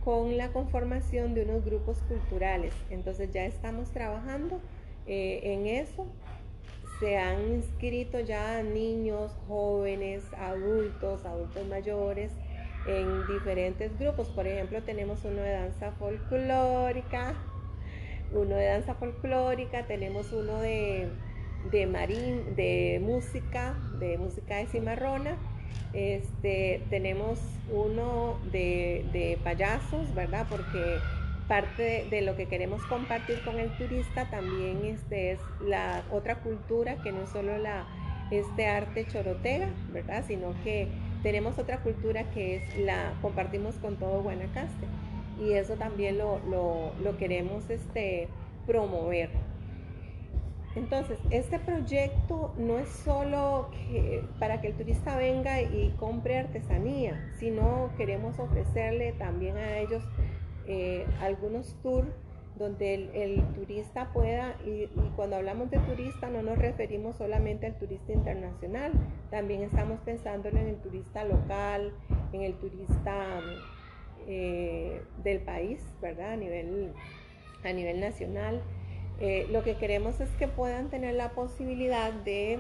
con 0.04 0.36
la 0.36 0.52
conformación 0.52 1.34
de 1.34 1.44
unos 1.44 1.64
grupos 1.64 2.02
culturales. 2.04 2.74
Entonces 2.90 3.32
ya 3.32 3.46
estamos 3.46 3.92
trabajando 3.92 4.60
eh, 5.08 5.42
en 5.44 5.68
eso. 5.68 6.06
Se 7.00 7.18
han 7.18 7.56
inscrito 7.56 8.20
ya 8.20 8.62
niños, 8.62 9.32
jóvenes, 9.48 10.24
adultos, 10.38 11.26
adultos 11.26 11.68
mayores 11.68 12.32
en 12.88 13.28
diferentes 13.28 13.98
grupos. 13.98 14.30
Por 14.30 14.48
ejemplo, 14.48 14.82
tenemos 14.84 15.24
uno 15.26 15.42
de 15.42 15.52
danza 15.52 15.92
folclórica, 15.94 17.34
uno 18.34 18.56
de 18.56 18.66
danza 18.66 18.94
folclórica, 18.96 19.88
tenemos 19.88 20.32
uno 20.32 20.60
de, 20.60 21.10
de 21.72 21.88
marín, 21.88 22.56
de 22.56 23.00
música, 23.04 23.76
de 24.00 24.18
música 24.18 24.58
de 24.58 24.68
cimarrona. 24.68 25.38
Este, 25.94 26.82
tenemos 26.90 27.40
uno 27.72 28.40
de, 28.52 29.06
de 29.12 29.38
payasos, 29.44 30.14
¿verdad? 30.14 30.46
Porque 30.50 30.98
parte 31.52 32.08
de, 32.10 32.22
lo 32.22 32.38
que 32.38 32.46
queremos 32.46 32.82
compartir 32.86 33.42
con 33.44 33.60
el 33.60 33.76
turista 33.76 34.30
también 34.30 34.86
este, 34.86 35.34
es 35.34 35.40
la 35.60 36.02
otra 36.10 36.36
cultura 36.36 36.96
que 37.04 37.12
no 37.12 37.24
es 37.24 37.30
solo 37.30 37.58
la, 37.58 37.86
este 38.32 38.68
arte 38.68 39.06
chorotega, 39.06 39.68
¿verdad? 39.92 40.24
Sino 40.26 40.54
que 40.64 40.88
tenemos 41.24 41.60
otra 41.60 41.80
cultura 41.80 42.24
que 42.32 42.56
es 42.56 42.78
la 42.78 43.12
compartimos 43.22 43.76
con 43.80 43.98
todo 43.98 44.24
Guanacaste 44.24 44.88
y 45.42 45.52
eso 45.52 45.74
también 45.74 46.18
lo, 46.18 47.18
queremos 47.20 47.70
este, 47.70 48.30
promover. 48.66 49.30
Entonces, 50.78 51.20
este 51.32 51.60
proyecto 51.60 52.54
no 52.58 52.80
es 52.80 52.88
solo 52.88 53.70
para 54.40 54.62
que 54.62 54.68
el 54.68 54.74
turista 54.76 55.18
venga 55.18 55.62
y 55.62 55.94
compre 56.00 56.38
artesanía, 56.38 57.30
sino 57.40 57.90
queremos 57.98 58.40
ofrecerle 58.40 59.12
también 59.12 59.58
a 59.58 59.80
ellos 59.80 60.02
eh, 60.68 61.06
algunos 61.20 61.76
tours 61.82 62.10
donde 62.58 62.94
el, 62.94 63.44
turista 63.56 64.12
pueda, 64.14 64.56
y, 64.66 64.88
cuando 65.16 65.38
hablamos 65.38 65.72
de 65.72 65.80
turista 65.80 66.30
no 66.30 66.42
nos 66.44 66.58
referimos 66.58 67.18
solamente 67.18 67.66
al 67.66 67.76
turista 67.78 68.14
internacional, 68.14 68.92
también 69.30 69.64
estamos 69.64 70.00
pensando 70.02 70.50
en 70.50 70.58
el 70.58 70.76
turista 70.78 71.24
local, 71.24 71.94
en 72.34 72.42
el 72.42 72.54
turista 72.56 73.40
eh, 74.28 75.02
del 75.24 75.40
país, 75.40 75.82
¿verdad? 76.02 76.34
A 76.34 76.36
nivel, 76.36 76.94
a 77.64 77.74
nivel 77.74 78.00
nacional. 78.00 78.62
Eh, 79.20 79.48
lo 79.52 79.64
que 79.64 79.76
queremos 79.76 80.20
es 80.20 80.30
que 80.32 80.48
puedan 80.48 80.90
tener 80.90 81.16
la 81.16 81.30
posibilidad 81.32 82.12
de, 82.12 82.60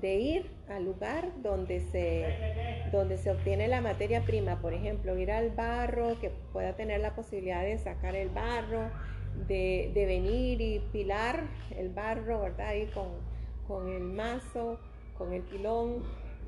de 0.00 0.14
ir 0.14 0.50
al 0.68 0.84
lugar 0.84 1.30
donde 1.42 1.80
se, 1.80 2.88
donde 2.92 3.18
se 3.18 3.30
obtiene 3.30 3.68
la 3.68 3.80
materia 3.80 4.22
prima, 4.22 4.60
por 4.60 4.74
ejemplo, 4.74 5.16
ir 5.18 5.30
al 5.30 5.50
barro, 5.50 6.18
que 6.20 6.30
pueda 6.52 6.74
tener 6.74 7.00
la 7.00 7.14
posibilidad 7.14 7.62
de 7.62 7.78
sacar 7.78 8.14
el 8.14 8.28
barro, 8.30 8.90
de, 9.46 9.92
venir 9.94 10.60
y 10.60 10.80
pilar 10.92 11.44
el 11.76 11.90
barro, 11.90 12.40
¿verdad? 12.40 12.68
Ahí 12.68 12.86
con, 12.86 13.08
con 13.66 13.88
el 13.88 14.02
mazo, 14.02 14.78
con 15.16 15.32
el 15.32 15.42
pilón 15.42 16.02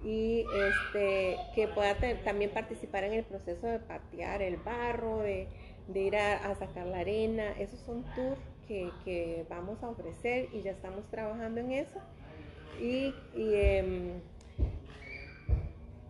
y 0.05 0.45
este, 0.55 1.37
que 1.55 1.69
pueda 1.69 1.95
también 2.25 2.51
participar 2.51 3.05
en 3.05 3.13
el 3.13 3.25
proceso 3.25 3.67
de 3.67 3.79
patear 3.79 4.43
el 4.43 4.57
barro, 4.57 5.19
de, 5.19 5.49
ir 5.95 6.17
a, 6.17 6.55
sacar 6.57 6.87
la 6.87 7.01
arena. 7.01 7.53
Esos 7.59 7.81
son 7.81 8.05
tours 8.15 8.41
que, 8.67 9.45
vamos 9.49 9.83
a 9.83 9.91
ofrecer 9.91 10.49
y 10.53 10.63
ya 10.63 10.73
estamos 10.73 11.05
trabajando 11.11 11.61
en 11.61 11.73
eso. 11.73 12.01
Y, 12.81 13.15
em, 13.35 14.21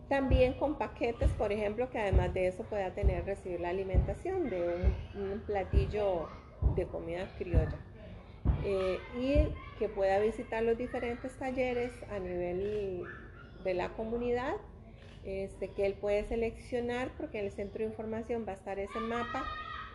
también 0.09 0.53
con 0.53 0.77
paquetes, 0.77 1.29
por 1.31 1.51
ejemplo, 1.51 1.89
que 1.89 1.99
además 1.99 2.33
de 2.33 2.47
eso 2.47 2.63
pueda 2.63 2.93
tener, 2.93 3.25
recibir 3.25 3.59
la 3.59 3.69
alimentación 3.69 4.49
de 4.49 4.93
un, 5.15 5.39
platillo 5.41 6.27
de 6.75 6.85
comida 6.85 7.27
criolla. 7.37 7.79
Eh, 8.65 8.97
y 9.19 9.79
que 9.79 9.89
pueda 9.89 10.19
visitar 10.19 10.63
los 10.63 10.77
diferentes 10.77 11.31
talleres 11.37 11.91
a 12.11 12.19
nivel 12.19 13.03
de 13.63 13.73
la 13.73 13.89
comunidad 13.89 14.55
este, 15.25 15.69
que 15.69 15.85
él 15.85 15.93
puede 15.93 16.25
seleccionar 16.25 17.11
porque 17.17 17.39
en 17.39 17.45
el 17.45 17.51
centro 17.51 17.79
de 17.79 17.89
información 17.89 18.45
va 18.45 18.51
a 18.51 18.55
estar 18.55 18.77
ese 18.77 18.99
mapa 18.99 19.45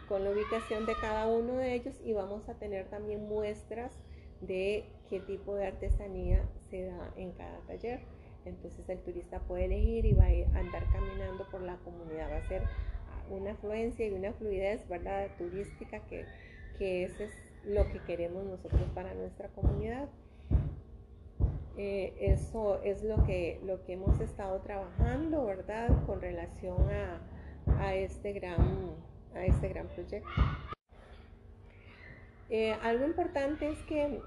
con 0.08 0.24
la 0.24 0.30
ubicación 0.30 0.86
de 0.86 0.94
cada 0.94 1.26
uno 1.26 1.56
de 1.56 1.74
ellos 1.74 1.94
y 2.02 2.14
vamos 2.14 2.48
a 2.48 2.54
tener 2.54 2.86
también 2.86 3.28
muestras 3.28 3.92
de 4.40 4.84
qué 5.08 5.20
tipo 5.20 5.54
de 5.54 5.66
artesanía 5.66 6.48
se 6.70 6.86
da 6.86 7.12
en 7.16 7.32
cada 7.32 7.58
taller. 7.66 8.00
Entonces 8.44 8.88
el 8.88 8.98
turista 9.00 9.40
puede 9.40 9.66
elegir 9.66 10.06
y 10.06 10.12
va 10.12 10.24
a 10.24 10.58
andar 10.58 10.84
caminando 10.92 11.46
por 11.50 11.62
la 11.62 11.76
comunidad. 11.78 12.30
Va 12.30 12.36
a 12.36 12.48
ser 12.48 12.62
una 13.30 13.52
afluencia 13.52 14.06
y 14.06 14.10
una 14.10 14.32
fluidez 14.32 14.88
¿verdad? 14.88 15.28
turística 15.36 16.00
que, 16.06 16.24
que 16.78 17.04
eso 17.04 17.24
es 17.24 17.32
lo 17.64 17.90
que 17.90 18.00
queremos 18.00 18.44
nosotros 18.44 18.82
para 18.94 19.14
nuestra 19.14 19.48
comunidad. 19.48 20.08
Eh, 21.76 22.14
eso 22.20 22.82
es 22.82 23.04
lo 23.04 23.24
que, 23.24 23.60
lo 23.64 23.84
que 23.84 23.92
hemos 23.92 24.20
estado 24.20 24.60
trabajando, 24.60 25.44
¿verdad? 25.44 25.88
Con 26.06 26.20
relación 26.20 26.76
a, 26.90 27.94
este, 27.94 28.32
gran, 28.32 28.96
a 29.34 29.44
este 29.44 29.68
gran 29.68 29.86
proyecto. 29.86 30.28
Eh, 32.50 32.76
algo 32.82 33.04
importante 33.06 33.70
es 33.70 33.78
que 33.82 34.20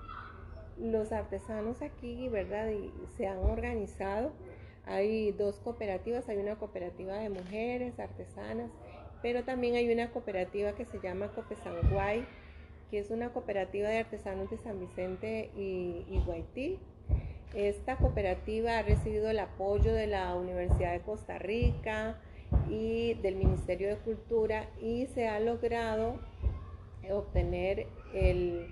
los 0.77 1.11
artesanos 1.11 1.81
aquí, 1.81 2.29
¿verdad? 2.29 2.69
se 3.17 3.27
han 3.27 3.39
organizado. 3.39 4.33
Hay 4.85 5.31
dos 5.31 5.59
cooperativas, 5.59 6.27
hay 6.29 6.37
una 6.37 6.55
cooperativa 6.55 7.15
de 7.15 7.29
mujeres 7.29 7.99
artesanas, 7.99 8.71
pero 9.21 9.43
también 9.43 9.75
hay 9.75 9.91
una 9.91 10.11
cooperativa 10.11 10.73
que 10.73 10.85
se 10.85 10.99
llama 10.99 11.27
Copesanguay, 11.29 12.25
que 12.89 12.99
es 12.99 13.11
una 13.11 13.29
cooperativa 13.29 13.89
de 13.89 13.99
artesanos 13.99 14.49
de 14.49 14.57
San 14.57 14.79
Vicente 14.79 15.51
y, 15.55 16.05
y 16.09 16.21
Guaití, 16.25 16.79
esta 17.53 17.97
cooperativa 17.97 18.77
ha 18.77 18.81
recibido 18.81 19.29
el 19.29 19.39
apoyo 19.39 19.93
de 19.93 20.07
la 20.07 20.35
Universidad 20.35 20.93
de 20.93 21.01
Costa 21.01 21.37
Rica 21.37 22.17
y 22.69 23.15
del 23.15 23.35
Ministerio 23.35 23.89
de 23.89 23.97
Cultura 23.97 24.69
y 24.81 25.07
se 25.07 25.27
ha 25.27 25.39
logrado 25.41 26.19
obtener 27.11 27.87
el, 28.13 28.67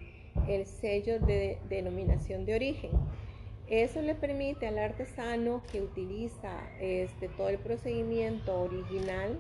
sello 0.65 1.19
de 1.19 1.59
denominación 1.69 2.45
de 2.45 2.55
origen. 2.55 2.91
Eso 3.67 4.01
le 4.01 4.15
permite 4.15 4.67
al 4.67 4.79
artesano 4.79 5.61
que 5.71 5.81
utiliza 5.81 6.51
este, 6.79 7.29
todo 7.29 7.49
el 7.49 7.59
procedimiento 7.59 8.59
original 8.59 9.37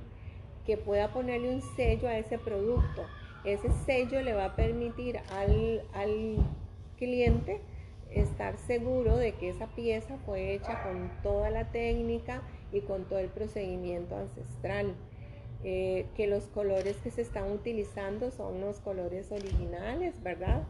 que 0.65 0.77
pueda 0.77 1.11
ponerle 1.11 1.49
un 1.49 1.61
sello 1.75 2.07
a 2.07 2.17
ese 2.17 2.37
producto. 2.37 3.07
Ese 3.43 3.71
sello 3.85 4.21
le 4.21 4.33
va 4.33 4.45
a 4.45 4.55
permitir 4.55 5.19
al, 5.31 5.83
al 5.93 6.35
cliente 6.97 7.59
estar 8.11 8.57
seguro 8.57 9.17
de 9.17 9.33
que 9.33 9.49
esa 9.49 9.67
pieza 9.67 10.17
fue 10.25 10.53
hecha 10.53 10.83
con 10.83 11.09
toda 11.23 11.49
la 11.49 11.71
técnica 11.71 12.41
y 12.71 12.81
con 12.81 13.05
todo 13.05 13.19
el 13.19 13.29
procedimiento 13.29 14.15
ancestral. 14.15 14.95
Eh, 15.63 16.05
que 16.15 16.27
los 16.27 16.45
colores 16.45 16.95
que 17.03 17.11
se 17.11 17.21
están 17.21 17.51
utilizando 17.51 18.31
son 18.31 18.61
los 18.61 18.79
colores 18.79 19.31
originales, 19.31 20.21
¿verdad? 20.23 20.63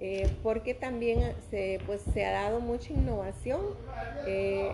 Eh, 0.00 0.28
porque 0.42 0.74
también 0.74 1.32
se, 1.48 1.78
pues, 1.86 2.00
se 2.00 2.24
ha 2.24 2.32
dado 2.32 2.58
mucha 2.58 2.92
innovación, 2.92 3.60
eh, 4.26 4.72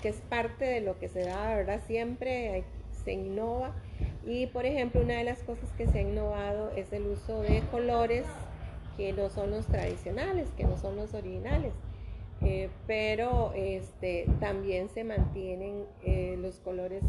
que 0.00 0.08
es 0.08 0.20
parte 0.28 0.64
de 0.64 0.80
lo 0.80 0.98
que 0.98 1.08
se 1.08 1.24
da, 1.24 1.56
¿verdad? 1.56 1.82
Siempre 1.86 2.62
se 3.04 3.12
innova. 3.14 3.74
Y 4.24 4.46
por 4.46 4.66
ejemplo, 4.66 5.00
una 5.00 5.14
de 5.14 5.24
las 5.24 5.42
cosas 5.42 5.70
que 5.72 5.86
se 5.86 5.98
ha 5.98 6.02
innovado 6.02 6.70
es 6.76 6.92
el 6.92 7.06
uso 7.06 7.40
de 7.40 7.62
colores 7.70 8.26
que 8.96 9.12
no 9.12 9.30
son 9.30 9.50
los 9.50 9.66
tradicionales, 9.66 10.48
que 10.56 10.64
no 10.64 10.76
son 10.76 10.96
los 10.96 11.14
originales. 11.14 11.72
Eh, 12.42 12.68
pero 12.86 13.52
este, 13.54 14.26
también 14.38 14.88
se 14.90 15.02
mantienen 15.02 15.84
eh, 16.04 16.36
los 16.38 16.60
colores 16.60 17.02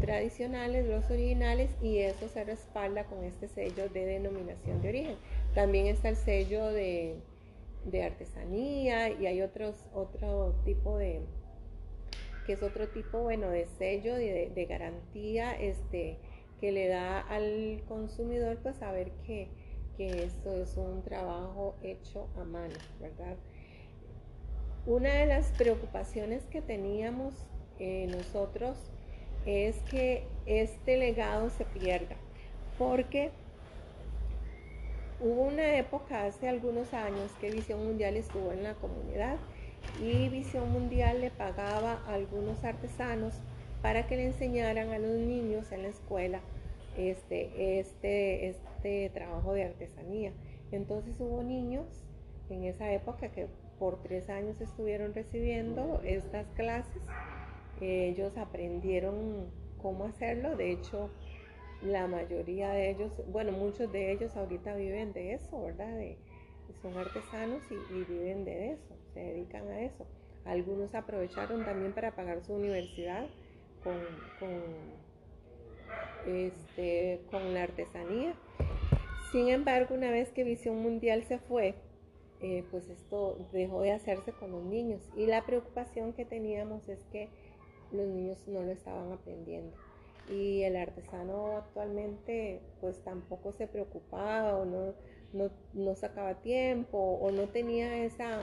tradicionales, 0.00 0.86
los 0.86 1.10
originales, 1.10 1.70
y 1.82 1.98
eso 1.98 2.28
se 2.28 2.44
respalda 2.44 3.04
con 3.04 3.24
este 3.24 3.48
sello 3.48 3.88
de 3.88 4.04
denominación 4.04 4.80
de 4.82 4.88
origen. 4.88 5.16
También 5.54 5.86
está 5.86 6.08
el 6.08 6.16
sello 6.16 6.66
de, 6.66 7.16
artesanía 8.04 9.08
y 9.10 9.26
hay 9.26 9.40
otros, 9.40 9.86
otro 9.94 10.54
tipo 10.64 10.98
de, 10.98 11.20
que 12.46 12.52
es 12.52 12.62
otro 12.62 12.88
tipo, 12.88 13.22
bueno, 13.22 13.48
de 13.48 13.66
sello 13.78 14.14
de, 14.14 14.52
de 14.54 14.66
garantía, 14.66 15.52
este, 15.58 16.18
que 16.60 16.72
le 16.72 16.88
da 16.88 17.20
al 17.20 17.82
consumidor 17.88 18.58
pues 18.62 18.76
saber 18.76 19.10
que, 19.26 19.48
que 19.96 20.24
esto 20.24 20.62
es 20.62 20.76
un 20.76 21.02
trabajo 21.02 21.76
hecho 21.82 22.28
a 22.36 22.44
mano, 22.44 22.74
¿verdad? 23.00 23.36
Una 24.86 25.14
de 25.14 25.26
las 25.26 25.52
preocupaciones 25.52 26.46
que 26.46 26.62
teníamos 26.62 27.34
eh, 27.78 28.06
nosotros 28.10 28.76
es 29.48 29.76
que 29.90 30.24
este 30.44 30.98
legado 30.98 31.48
se 31.48 31.64
pierda, 31.64 32.16
porque 32.78 33.30
hubo 35.20 35.42
una 35.44 35.76
época 35.78 36.26
hace 36.26 36.50
algunos 36.50 36.92
años 36.92 37.32
que 37.40 37.50
Visión 37.50 37.82
Mundial 37.82 38.16
estuvo 38.16 38.52
en 38.52 38.62
la 38.62 38.74
comunidad 38.74 39.38
y 40.02 40.28
Visión 40.28 40.70
Mundial 40.70 41.22
le 41.22 41.30
pagaba 41.30 42.02
a 42.06 42.12
algunos 42.12 42.62
artesanos 42.62 43.40
para 43.80 44.06
que 44.06 44.16
le 44.16 44.26
enseñaran 44.26 44.90
a 44.90 44.98
los 44.98 45.16
niños 45.16 45.72
en 45.72 45.82
la 45.82 45.88
escuela 45.88 46.40
este, 46.98 47.78
este, 47.80 48.48
este 48.48 49.08
trabajo 49.14 49.54
de 49.54 49.64
artesanía. 49.64 50.32
Entonces 50.72 51.18
hubo 51.20 51.42
niños 51.42 51.86
en 52.50 52.64
esa 52.64 52.92
época 52.92 53.30
que 53.30 53.46
por 53.78 54.02
tres 54.02 54.28
años 54.28 54.60
estuvieron 54.60 55.14
recibiendo 55.14 56.02
estas 56.04 56.46
clases. 56.54 57.02
Ellos 57.80 58.36
aprendieron 58.36 59.50
cómo 59.80 60.04
hacerlo. 60.04 60.56
De 60.56 60.72
hecho, 60.72 61.10
la 61.82 62.06
mayoría 62.06 62.70
de 62.70 62.90
ellos, 62.90 63.12
bueno, 63.28 63.52
muchos 63.52 63.90
de 63.92 64.12
ellos 64.12 64.36
ahorita 64.36 64.74
viven 64.74 65.12
de 65.12 65.34
eso, 65.34 65.62
¿verdad? 65.62 65.98
son 66.82 66.96
artesanos 66.96 67.62
y, 67.70 68.04
viven 68.04 68.44
de 68.44 68.72
eso, 68.72 68.96
se 69.14 69.20
dedican 69.20 69.68
a 69.68 69.80
eso. 69.80 70.06
Algunos 70.44 70.94
aprovecharon 70.94 71.64
también 71.64 71.92
para 71.92 72.14
pagar 72.14 72.42
su 72.42 72.54
universidad 72.54 73.26
con 73.82 73.96
este, 76.26 77.20
con 77.30 77.54
la 77.54 77.64
artesanía. 77.64 78.34
Sin 79.32 79.48
embargo, 79.48 79.94
una 79.94 80.10
vez 80.10 80.30
que 80.30 80.44
Visión 80.44 80.76
Mundial 80.82 81.24
se 81.24 81.38
fue, 81.38 81.74
eh, 82.40 82.64
pues 82.70 82.88
esto 82.88 83.36
dejó 83.52 83.82
de 83.82 83.92
hacerse 83.92 84.32
con 84.32 84.52
los 84.52 84.62
niños 84.62 85.02
y 85.16 85.26
la 85.26 85.44
preocupación 85.44 86.12
que 86.12 86.24
teníamos 86.24 86.88
es 86.88 87.04
que 87.06 87.28
los 87.92 88.06
niños 88.06 88.38
no 88.46 88.62
lo 88.62 88.70
estaban 88.70 89.12
aprendiendo 89.12 89.76
y 90.30 90.62
el 90.62 90.76
artesano 90.76 91.56
actualmente 91.56 92.60
pues 92.80 93.02
tampoco 93.02 93.52
se 93.52 93.66
preocupaba 93.66 94.56
o 94.56 94.64
no, 94.64 94.94
no, 95.72 95.94
sacaba 95.94 96.34
tiempo 96.42 96.98
o 96.98 97.30
no 97.30 97.48
tenía 97.48 98.04
esa, 98.04 98.40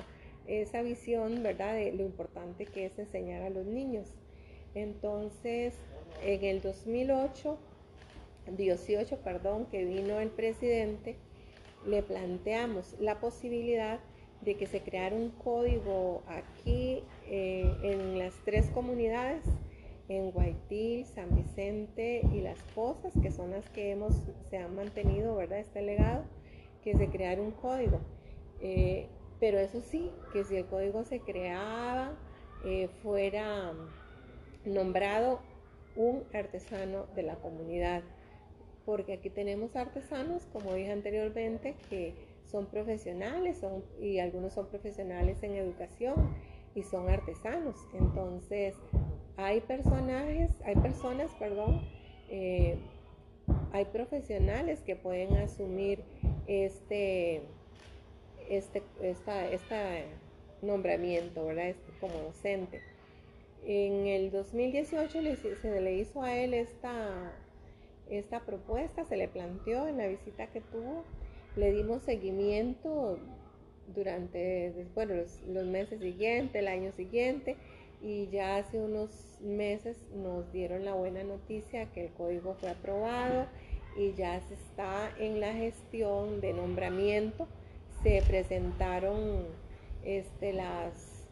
esa 0.47 0.81
visión, 0.81 1.43
¿verdad?, 1.43 1.75
de 1.75 1.91
lo 1.93 2.03
importante 2.03 2.65
que 2.65 2.85
es 2.85 2.97
enseñar 2.97 3.43
a 3.43 3.49
los 3.49 3.65
niños. 3.65 4.13
Entonces, 4.73 5.75
en 6.23 6.43
el 6.43 6.61
2008 6.61 7.57
18, 8.47 9.17
perdón, 9.21 9.65
que 9.67 9.85
vino 9.85 10.19
el 10.19 10.29
presidente, 10.29 11.15
le 11.85 12.03
planteamos 12.03 12.95
la 12.99 13.19
posibilidad 13.19 13.99
de 14.41 14.55
que 14.55 14.67
se 14.67 14.81
creara 14.81 15.15
un 15.15 15.29
código 15.31 16.23
aquí 16.27 17.03
eh, 17.27 17.75
en 17.83 18.19
las 18.19 18.33
tres 18.45 18.69
comunidades 18.69 19.43
en 20.07 20.31
Guaití, 20.31 21.03
San 21.05 21.35
Vicente 21.35 22.21
y 22.31 22.41
Las 22.41 22.59
Pozas, 22.75 23.13
que 23.21 23.31
son 23.31 23.51
las 23.51 23.67
que 23.69 23.91
hemos, 23.91 24.13
se 24.49 24.57
han 24.57 24.75
mantenido, 24.75 25.35
¿verdad? 25.35 25.59
Este 25.59 25.81
legado, 25.81 26.23
que 26.83 26.91
es 26.91 26.99
de 26.99 27.09
crear 27.09 27.39
un 27.39 27.51
código. 27.51 27.99
Eh, 28.61 29.07
pero 29.39 29.57
eso 29.59 29.81
sí, 29.81 30.11
que 30.31 30.43
si 30.43 30.55
el 30.57 30.65
código 30.65 31.03
se 31.03 31.19
creaba, 31.19 32.13
eh, 32.63 32.87
fuera 33.01 33.73
nombrado 34.63 35.39
un 35.95 36.23
artesano 36.33 37.07
de 37.15 37.23
la 37.23 37.35
comunidad. 37.35 38.03
Porque 38.85 39.13
aquí 39.13 39.31
tenemos 39.31 39.75
artesanos, 39.75 40.45
como 40.53 40.73
dije 40.75 40.91
anteriormente, 40.91 41.75
que 41.89 42.13
son 42.49 42.67
profesionales 42.67 43.57
son, 43.57 43.83
y 43.99 44.19
algunos 44.19 44.53
son 44.53 44.67
profesionales 44.67 45.41
en 45.43 45.55
educación 45.55 46.35
y 46.73 46.83
son 46.83 47.09
artesanos. 47.09 47.75
Entonces, 47.93 48.75
hay 49.37 49.61
personajes, 49.61 50.51
hay 50.63 50.75
personas, 50.75 51.31
perdón, 51.39 51.81
eh, 52.29 52.77
hay 53.71 53.85
profesionales 53.85 54.81
que 54.81 54.95
pueden 54.95 55.35
asumir 55.37 56.03
este, 56.47 57.41
este, 58.49 58.83
esta, 59.01 59.49
nombramiento, 60.61 61.45
¿verdad? 61.45 61.67
Este, 61.69 61.91
como 61.99 62.13
docente. 62.19 62.81
En 63.65 64.07
el 64.07 64.31
2018 64.31 65.19
se 65.61 65.81
le 65.81 65.95
hizo 65.95 66.21
a 66.21 66.35
él 66.35 66.53
esta, 66.53 67.33
esta 68.09 68.39
propuesta, 68.41 69.05
se 69.05 69.17
le 69.17 69.27
planteó 69.27 69.87
en 69.87 69.97
la 69.97 70.07
visita 70.07 70.47
que 70.47 70.61
tuvo, 70.61 71.03
le 71.55 71.71
dimos 71.71 72.03
seguimiento 72.03 73.17
durante 73.93 74.87
bueno, 74.93 75.15
los, 75.47 75.65
meses 75.65 75.99
siguientes, 76.01 76.55
el 76.55 76.67
año 76.67 76.91
siguiente, 76.91 77.55
y 78.01 78.27
ya 78.27 78.57
hace 78.57 78.79
unos 78.79 79.09
meses 79.41 79.97
nos 80.13 80.51
dieron 80.51 80.85
la 80.85 80.93
buena 80.93 81.23
noticia 81.23 81.91
que 81.91 82.05
el 82.05 82.11
código 82.13 82.55
fue 82.55 82.69
aprobado 82.69 83.47
y 83.97 84.13
ya 84.13 84.39
se 84.41 84.55
está 84.55 85.11
en 85.17 85.39
la 85.39 85.53
gestión 85.53 86.41
de 86.41 86.53
nombramiento. 86.53 87.47
Se 88.03 88.21
presentaron 88.27 89.45
este, 90.03 90.53
las, 90.53 91.25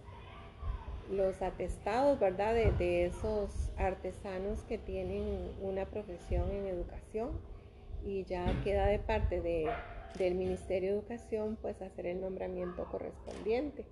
los 1.12 1.42
atestados, 1.42 2.20
¿verdad? 2.20 2.54
De, 2.54 2.72
de 2.72 3.06
esos 3.06 3.72
artesanos 3.78 4.62
que 4.64 4.78
tienen 4.78 5.52
una 5.62 5.86
profesión 5.86 6.50
en 6.52 6.68
educación 6.68 7.32
y 8.06 8.24
ya 8.24 8.46
queda 8.64 8.88
de 8.88 9.00
parte 9.00 9.42
de 9.42 9.68
del 10.18 10.36
Ministerio 10.36 10.92
de 10.92 11.00
Educación 11.00 11.58
pues 11.62 11.82
hacer 11.82 12.06
el 12.08 12.22
nombramiento 12.22 12.86
correspondiente. 12.86 13.86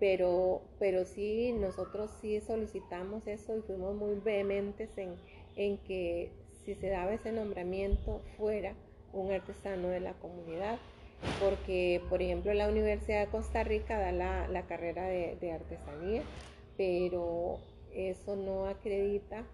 Pero, 0.00 0.62
pero 0.78 1.04
sí, 1.04 1.52
nosotros 1.52 2.10
sí 2.20 2.40
solicitamos 2.40 3.26
eso 3.26 3.56
y 3.56 3.62
fuimos 3.62 3.96
muy 3.96 4.14
vehementes 4.20 4.96
en, 4.96 5.16
en 5.56 5.78
que 5.78 6.30
si 6.64 6.74
se 6.74 6.88
daba 6.88 7.14
ese 7.14 7.32
nombramiento 7.32 8.22
fuera 8.36 8.74
un 9.12 9.32
artesano 9.32 9.88
de 9.88 10.00
la 10.00 10.12
comunidad, 10.14 10.78
porque 11.40 12.00
por 12.08 12.22
ejemplo 12.22 12.52
la 12.54 12.68
Universidad 12.68 13.26
de 13.26 13.30
Costa 13.30 13.64
Rica 13.64 13.98
da 13.98 14.12
la, 14.12 14.48
la 14.48 14.66
carrera 14.66 15.04
de, 15.06 15.52
artesanía, 15.52 16.22
pero 16.76 17.58
eso 17.92 18.36
no 18.36 18.66
acredita 18.66 19.44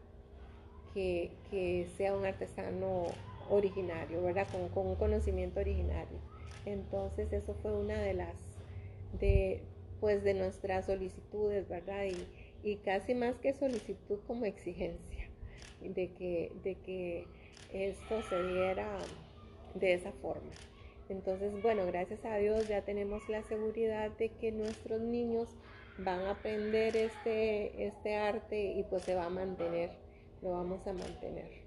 que, 0.92 1.30
que 1.50 1.88
sea 1.96 2.14
un 2.14 2.26
artesano 2.26 3.06
originario, 3.50 4.22
¿verdad? 4.22 4.48
Con, 4.50 4.86
un 4.86 4.94
conocimiento 4.96 5.60
originario. 5.60 6.18
Entonces 6.64 7.32
eso 7.32 7.54
fue 7.62 7.72
una 7.72 8.00
de 8.00 8.14
las, 8.14 8.34
de, 9.20 9.62
pues 10.00 10.24
de 10.24 10.34
nuestras 10.34 10.86
solicitudes, 10.86 11.68
¿verdad? 11.68 12.04
Y, 12.06 12.26
y 12.62 12.76
casi 12.76 13.14
más 13.14 13.36
que 13.36 13.52
solicitud 13.52 14.18
como 14.26 14.44
exigencia 14.46 15.28
de 15.80 16.12
que, 16.12 16.52
de 16.62 16.76
que 16.76 17.26
esto 17.72 18.22
se 18.22 18.42
diera 18.42 18.98
de 19.74 19.94
esa 19.94 20.12
forma. 20.12 20.52
Entonces, 21.08 21.60
bueno, 21.60 21.84
gracias 21.86 22.24
a 22.24 22.36
Dios 22.36 22.66
ya 22.68 22.82
tenemos 22.82 23.28
la 23.28 23.42
seguridad 23.42 24.10
de 24.12 24.30
que 24.30 24.52
nuestros 24.52 25.02
niños 25.02 25.48
van 25.98 26.20
a 26.20 26.32
aprender 26.32 26.96
este, 26.96 27.86
este 27.86 28.16
arte 28.16 28.72
y 28.72 28.82
pues 28.84 29.02
se 29.02 29.14
va 29.14 29.26
a 29.26 29.30
mantener, 29.30 29.90
lo 30.42 30.52
vamos 30.52 30.86
a 30.86 30.92
mantener. 30.92 31.63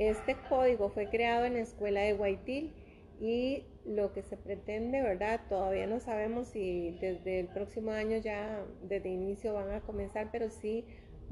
Este 0.00 0.34
código 0.48 0.88
fue 0.88 1.10
creado 1.10 1.44
en 1.44 1.52
la 1.52 1.60
escuela 1.60 2.00
de 2.00 2.14
Guaitil 2.14 2.72
y 3.20 3.66
lo 3.84 4.14
que 4.14 4.22
se 4.22 4.38
pretende, 4.38 5.02
¿verdad? 5.02 5.42
Todavía 5.46 5.86
no 5.86 6.00
sabemos 6.00 6.48
si 6.48 6.92
desde 7.02 7.40
el 7.40 7.48
próximo 7.48 7.90
año 7.90 8.16
ya 8.16 8.64
desde 8.82 9.10
inicio 9.10 9.52
van 9.52 9.70
a 9.72 9.82
comenzar, 9.82 10.30
pero 10.32 10.48
sí 10.48 10.86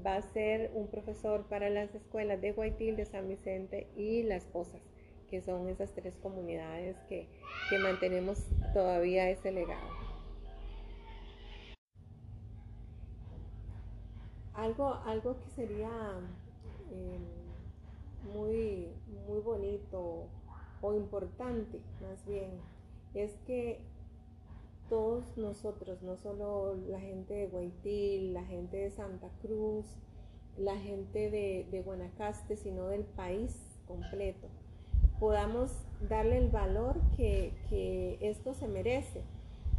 va 0.05 0.17
a 0.17 0.23
ser 0.23 0.71
un 0.75 0.89
profesor 0.89 1.49
para 1.49 1.71
las 1.71 1.95
escuelas 1.95 2.43
de 2.43 2.53
Guaitil, 2.53 2.97
de 2.97 3.07
San 3.07 3.27
Vicente 3.27 3.89
y 3.97 4.23
Las 4.25 4.45
Posas, 4.45 4.83
que 5.31 5.41
son 5.41 5.67
esas 5.71 5.95
tres 5.95 6.19
comunidades 6.19 6.95
que, 7.09 7.27
mantenemos 7.83 8.45
todavía 8.75 9.31
ese 9.31 9.51
legado. 9.51 9.89
Algo, 14.53 14.93
algo 15.07 15.39
que 15.41 15.49
sería... 15.53 15.89
Em, 16.93 17.38
muy, 18.33 18.89
muy 19.27 19.41
bonito 19.41 20.27
o 20.81 20.95
importante 20.95 21.81
más 22.01 22.25
bien 22.27 22.51
es 23.15 23.33
que 23.47 23.81
todos 24.89 25.37
nosotros, 25.37 26.03
no 26.03 26.17
solo 26.17 26.75
la 26.89 27.01
gente 27.01 27.35
de 27.35 27.47
Guaitil, 27.47 28.33
la 28.33 28.45
gente 28.45 28.79
de 28.79 28.91
Santa 28.91 29.29
Cruz, 29.43 29.85
la 30.57 30.77
gente 30.77 31.31
de, 31.31 31.83
Guanacaste, 31.85 32.57
sino 32.57 32.89
del 32.89 33.05
país 33.05 33.55
completo, 33.87 34.49
podamos 35.21 35.71
darle 36.09 36.39
el 36.39 36.49
valor 36.49 36.97
que, 37.17 37.53
que 37.69 38.19
esto 38.23 38.55
se 38.55 38.67
merece. 38.67 39.23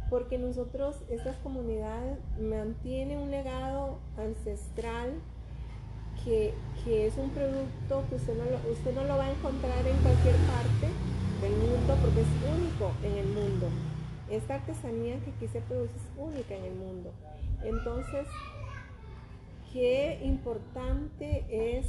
Porque 0.08 0.38
nosotros, 0.38 0.96
estas 1.08 1.36
comunidades, 1.38 2.18
mantienen 2.40 3.18
un 3.18 3.30
legado 3.30 3.98
ancestral 4.16 5.20
que, 6.24 6.54
es 6.86 7.16
un 7.18 7.30
producto 7.30 8.04
que 8.08 8.16
usted 8.16 8.36
no, 8.36 8.44
lo, 8.44 8.72
usted 8.72 8.94
no 8.94 9.04
lo 9.04 9.16
va 9.18 9.26
a 9.26 9.32
encontrar 9.32 9.86
en 9.86 9.96
cualquier 9.98 10.34
parte 10.36 10.88
del 11.42 11.52
mundo 11.52 11.96
porque 12.02 12.20
es 12.22 12.58
único 12.58 12.92
en 13.02 13.18
el 13.18 13.26
mundo. 13.26 13.68
Esta 14.30 14.54
artesanía 14.56 15.18
que 15.20 15.30
aquí 15.30 15.48
se 15.48 15.60
produce 15.60 15.94
es 15.96 16.08
única 16.16 16.54
en 16.54 16.64
el 16.64 16.74
mundo. 16.74 17.12
Entonces, 17.62 18.26
qué 19.72 20.20
importante 20.22 21.44
es 21.50 21.86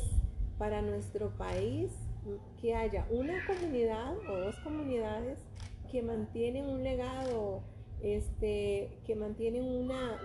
para 0.57 0.81
nuestro 0.81 1.29
país 1.37 1.91
que 2.61 2.75
haya 2.75 3.05
una 3.09 3.45
comunidad 3.47 4.15
o 4.29 4.37
dos 4.37 4.55
comunidades 4.59 5.39
que 5.91 6.01
mantienen 6.01 6.65
un 6.65 6.83
legado, 6.83 7.61
este, 8.01 8.89
que 9.05 9.15
mantienen 9.15 9.63
una, 9.63 10.19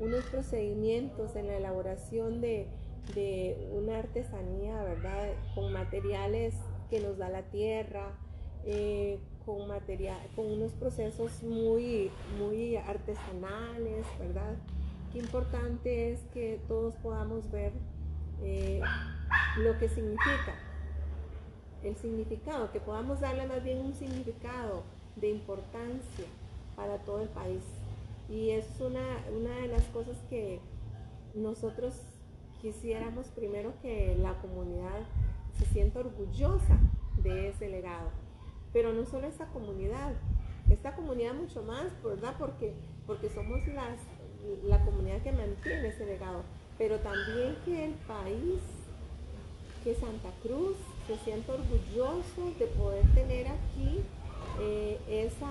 unos 0.00 0.24
procedimientos 0.24 1.36
en 1.36 1.46
la 1.46 1.56
elaboración 1.56 2.40
de, 2.40 2.66
de 3.14 3.68
una 3.72 3.98
artesanía, 3.98 4.82
¿verdad? 4.82 5.30
Con 5.54 5.72
materiales 5.72 6.54
que 6.88 7.00
nos 7.00 7.18
da 7.18 7.28
la 7.28 7.42
tierra, 7.42 8.12
eh, 8.64 9.18
con, 9.44 9.68
material, 9.68 10.18
con 10.36 10.46
unos 10.46 10.72
procesos 10.72 11.42
muy, 11.42 12.10
muy 12.38 12.76
artesanales, 12.76 14.06
¿verdad? 14.18 14.56
Qué 15.12 15.18
importante 15.18 16.12
es 16.12 16.20
que 16.32 16.60
todos 16.68 16.94
podamos 16.96 17.50
ver 17.50 17.72
eh, 18.42 18.80
lo 19.58 19.78
que 19.78 19.88
significa, 19.88 20.54
el 21.82 21.96
significado, 21.96 22.70
que 22.70 22.80
podamos 22.80 23.20
darle 23.20 23.46
más 23.46 23.64
bien 23.64 23.78
un 23.78 23.94
significado 23.94 24.82
de 25.16 25.30
importancia 25.30 26.26
para 26.76 26.98
todo 26.98 27.20
el 27.20 27.28
país. 27.28 27.62
Y 28.28 28.50
es 28.50 28.66
una, 28.80 29.02
una 29.36 29.56
de 29.56 29.68
las 29.68 29.82
cosas 29.86 30.16
que 30.28 30.60
nosotros 31.34 31.94
quisiéramos 32.60 33.26
primero 33.28 33.72
que 33.82 34.16
la 34.20 34.34
comunidad 34.40 35.00
se 35.58 35.66
sienta 35.66 36.00
orgullosa 36.00 36.78
de 37.22 37.48
ese 37.48 37.68
legado. 37.68 38.10
Pero 38.72 38.92
no 38.92 39.04
solo 39.06 39.26
esta 39.26 39.46
comunidad, 39.46 40.12
esta 40.68 40.94
comunidad 40.94 41.34
mucho 41.34 41.62
más, 41.62 41.86
¿verdad? 42.02 42.34
Porque, 42.38 42.74
porque 43.06 43.28
somos 43.28 43.66
las, 43.68 43.98
la 44.64 44.84
comunidad 44.84 45.22
que 45.22 45.32
mantiene 45.32 45.88
ese 45.88 46.06
legado. 46.06 46.42
Pero 46.78 46.98
también 46.98 47.56
que 47.64 47.86
el 47.86 47.94
país, 47.94 48.60
que 49.84 49.94
Santa 49.94 50.30
Cruz 50.42 50.76
se 51.06 51.16
sienta 51.18 51.54
orgulloso 51.54 52.54
de 52.58 52.66
poder 52.66 53.04
tener 53.14 53.48
aquí 53.48 54.00
eh, 54.60 54.98
esa, 55.08 55.50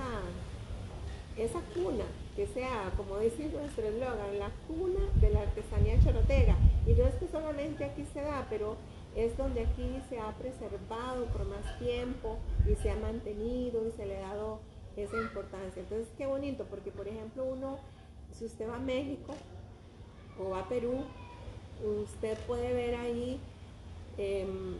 esa 1.37 1.59
cuna, 1.73 2.05
que 2.39 2.47
sea, 2.47 2.89
como 2.95 3.19
dice 3.19 3.49
nuestro 3.49 3.85
eslogan, 3.85 4.39
la 4.39 4.49
cuna 4.65 5.01
de 5.19 5.29
la 5.29 5.41
artesanía 5.41 5.99
chorotega 6.01 6.55
y 6.87 6.93
no 6.93 7.03
es 7.05 7.13
que 7.15 7.27
solamente 7.27 7.83
aquí 7.83 8.05
se 8.13 8.21
da, 8.21 8.47
pero 8.49 8.77
es 9.13 9.35
donde 9.35 9.65
aquí 9.65 10.01
se 10.07 10.19
ha 10.19 10.31
preservado 10.37 11.25
por 11.33 11.45
más 11.45 11.77
tiempo 11.79 12.37
y 12.65 12.75
se 12.75 12.91
ha 12.91 12.95
mantenido 12.95 13.85
y 13.85 13.91
se 13.91 14.05
le 14.05 14.23
ha 14.23 14.29
dado 14.29 14.61
esa 14.95 15.17
importancia. 15.17 15.81
Entonces, 15.81 16.07
qué 16.17 16.27
bonito, 16.27 16.63
porque 16.69 16.91
por 16.91 17.09
ejemplo 17.09 17.43
uno, 17.43 17.77
si 18.31 18.45
usted 18.45 18.69
va 18.69 18.77
a 18.77 18.79
México 18.79 19.33
o 20.39 20.51
va 20.51 20.61
a 20.61 20.69
Perú, 20.69 21.03
usted 22.05 22.37
puede 22.47 22.71
ver 22.71 22.95
ahí 22.95 23.37
em, 24.17 24.77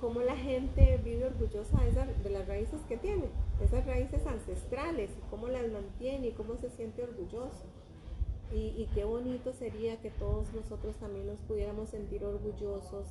cómo 0.00 0.20
la 0.20 0.36
gente 0.36 1.00
vive 1.04 1.26
orgullosa 1.26 1.78
de, 2.22 2.30
las 2.30 2.46
raíces 2.46 2.80
que 2.88 2.96
tiene, 2.96 3.26
esas 3.62 3.84
raíces 3.86 4.26
ancestrales, 4.26 5.10
y 5.10 5.30
cómo 5.30 5.48
las 5.48 5.68
mantiene 5.70 6.28
y 6.28 6.32
cómo 6.32 6.56
se 6.56 6.70
siente 6.70 7.02
orgulloso. 7.02 7.64
Y, 8.50 8.88
qué 8.94 9.04
bonito 9.04 9.52
sería 9.52 10.00
que 10.00 10.08
todos 10.10 10.54
nosotros 10.54 10.96
también 10.96 11.26
nos 11.26 11.38
pudiéramos 11.40 11.90
sentir 11.90 12.24
orgullosos 12.24 13.06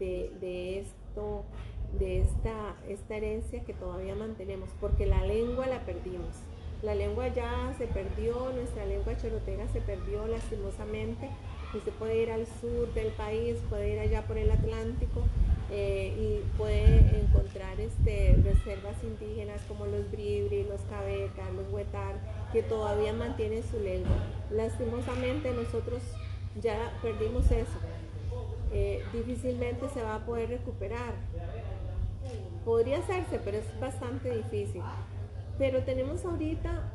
de, 0.00 0.80
esto, 0.80 1.44
de 2.00 2.20
esta, 2.20 2.74
herencia 3.08 3.62
que 3.62 3.74
todavía 3.74 4.16
mantenemos, 4.16 4.70
porque 4.80 5.06
la 5.06 5.24
lengua 5.24 5.68
la 5.68 5.84
perdimos. 5.84 6.34
La 6.82 6.96
lengua 6.96 7.28
ya 7.28 7.72
se 7.78 7.86
perdió, 7.86 8.52
nuestra 8.52 8.84
lengua 8.84 9.16
chorotega 9.16 9.68
se 9.68 9.80
perdió 9.80 10.26
lastimosamente. 10.26 11.30
Puede 12.00 12.20
ir 12.20 12.32
al 12.32 12.46
sur 12.60 12.92
del 12.92 13.12
país, 13.12 13.58
puede 13.70 13.92
ir 13.92 14.00
allá 14.00 14.26
por 14.26 14.36
el 14.36 14.50
Atlántico 14.50 15.22
eh, 15.74 16.14
y 16.18 16.58
puede 16.58 17.18
encontrar 17.18 17.80
este, 17.80 18.36
reservas 18.44 18.96
indígenas 19.02 19.62
como 19.66 19.86
los 19.86 20.10
bribri, 20.10 20.64
los 20.64 20.82
cabecas, 20.82 21.50
los 21.54 21.72
huetar, 21.72 22.16
que 22.52 22.62
todavía 22.62 23.14
mantienen 23.14 23.62
su 23.62 23.80
lengua. 23.80 24.16
Lastimosamente 24.50 25.50
nosotros 25.52 26.02
ya 26.60 26.92
perdimos 27.00 27.50
eso. 27.50 27.78
Eh, 28.70 29.02
difícilmente 29.14 29.88
se 29.88 30.02
va 30.02 30.16
a 30.16 30.26
poder 30.26 30.50
recuperar. 30.50 31.14
Podría 32.66 32.98
hacerse, 32.98 33.40
pero 33.42 33.56
es 33.56 33.80
bastante 33.80 34.36
difícil. 34.36 34.82
Pero 35.58 35.84
tenemos 35.84 36.22
ahorita 36.26 36.92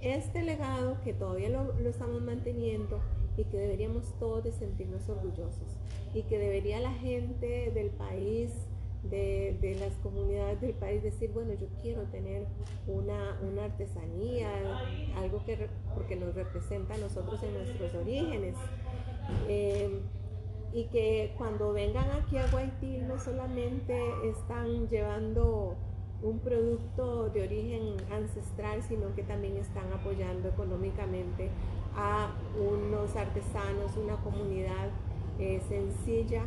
este 0.00 0.42
legado 0.42 0.96
que 1.04 1.12
todavía 1.12 1.50
lo, 1.50 1.74
lo 1.74 1.90
estamos 1.90 2.22
manteniendo 2.22 3.00
y 3.36 3.44
que 3.44 3.58
deberíamos 3.58 4.14
todos 4.18 4.44
de 4.44 4.52
sentirnos 4.52 5.08
orgullosos 5.08 5.76
y 6.14 6.22
que 6.22 6.38
debería 6.38 6.80
la 6.80 6.92
gente 6.92 7.70
del 7.74 7.90
país, 7.90 8.50
de, 9.02 9.76
las 9.78 9.92
comunidades 9.98 10.60
del 10.60 10.74
país 10.74 11.02
decir, 11.02 11.30
bueno, 11.32 11.52
yo 11.54 11.66
quiero 11.80 12.02
tener 12.04 12.46
una, 12.86 13.38
artesanía, 13.62 14.50
algo 15.16 15.44
que 15.44 15.68
porque 15.94 16.16
nos 16.16 16.34
representa 16.34 16.94
a 16.94 16.98
nosotros 16.98 17.42
en 17.42 17.54
nuestros 17.54 17.94
orígenes. 17.94 18.56
Eh, 19.48 20.00
y 20.72 20.84
que 20.86 21.34
cuando 21.38 21.72
vengan 21.72 22.10
aquí 22.10 22.36
a 22.36 22.46
Guaití 22.48 22.98
no 22.98 23.18
solamente 23.18 23.98
están 24.28 24.88
llevando 24.88 25.76
un 26.22 26.38
producto 26.40 27.30
de 27.30 27.42
origen 27.42 27.96
ancestral, 28.10 28.82
sino 28.82 29.14
que 29.14 29.22
también 29.22 29.56
están 29.56 29.92
apoyando 29.92 30.48
económicamente 30.48 31.50
a 31.96 32.30
unos 32.58 33.16
artesanos, 33.16 33.96
una 33.96 34.16
comunidad 34.16 34.90
eh, 35.38 35.60
sencilla, 35.68 36.44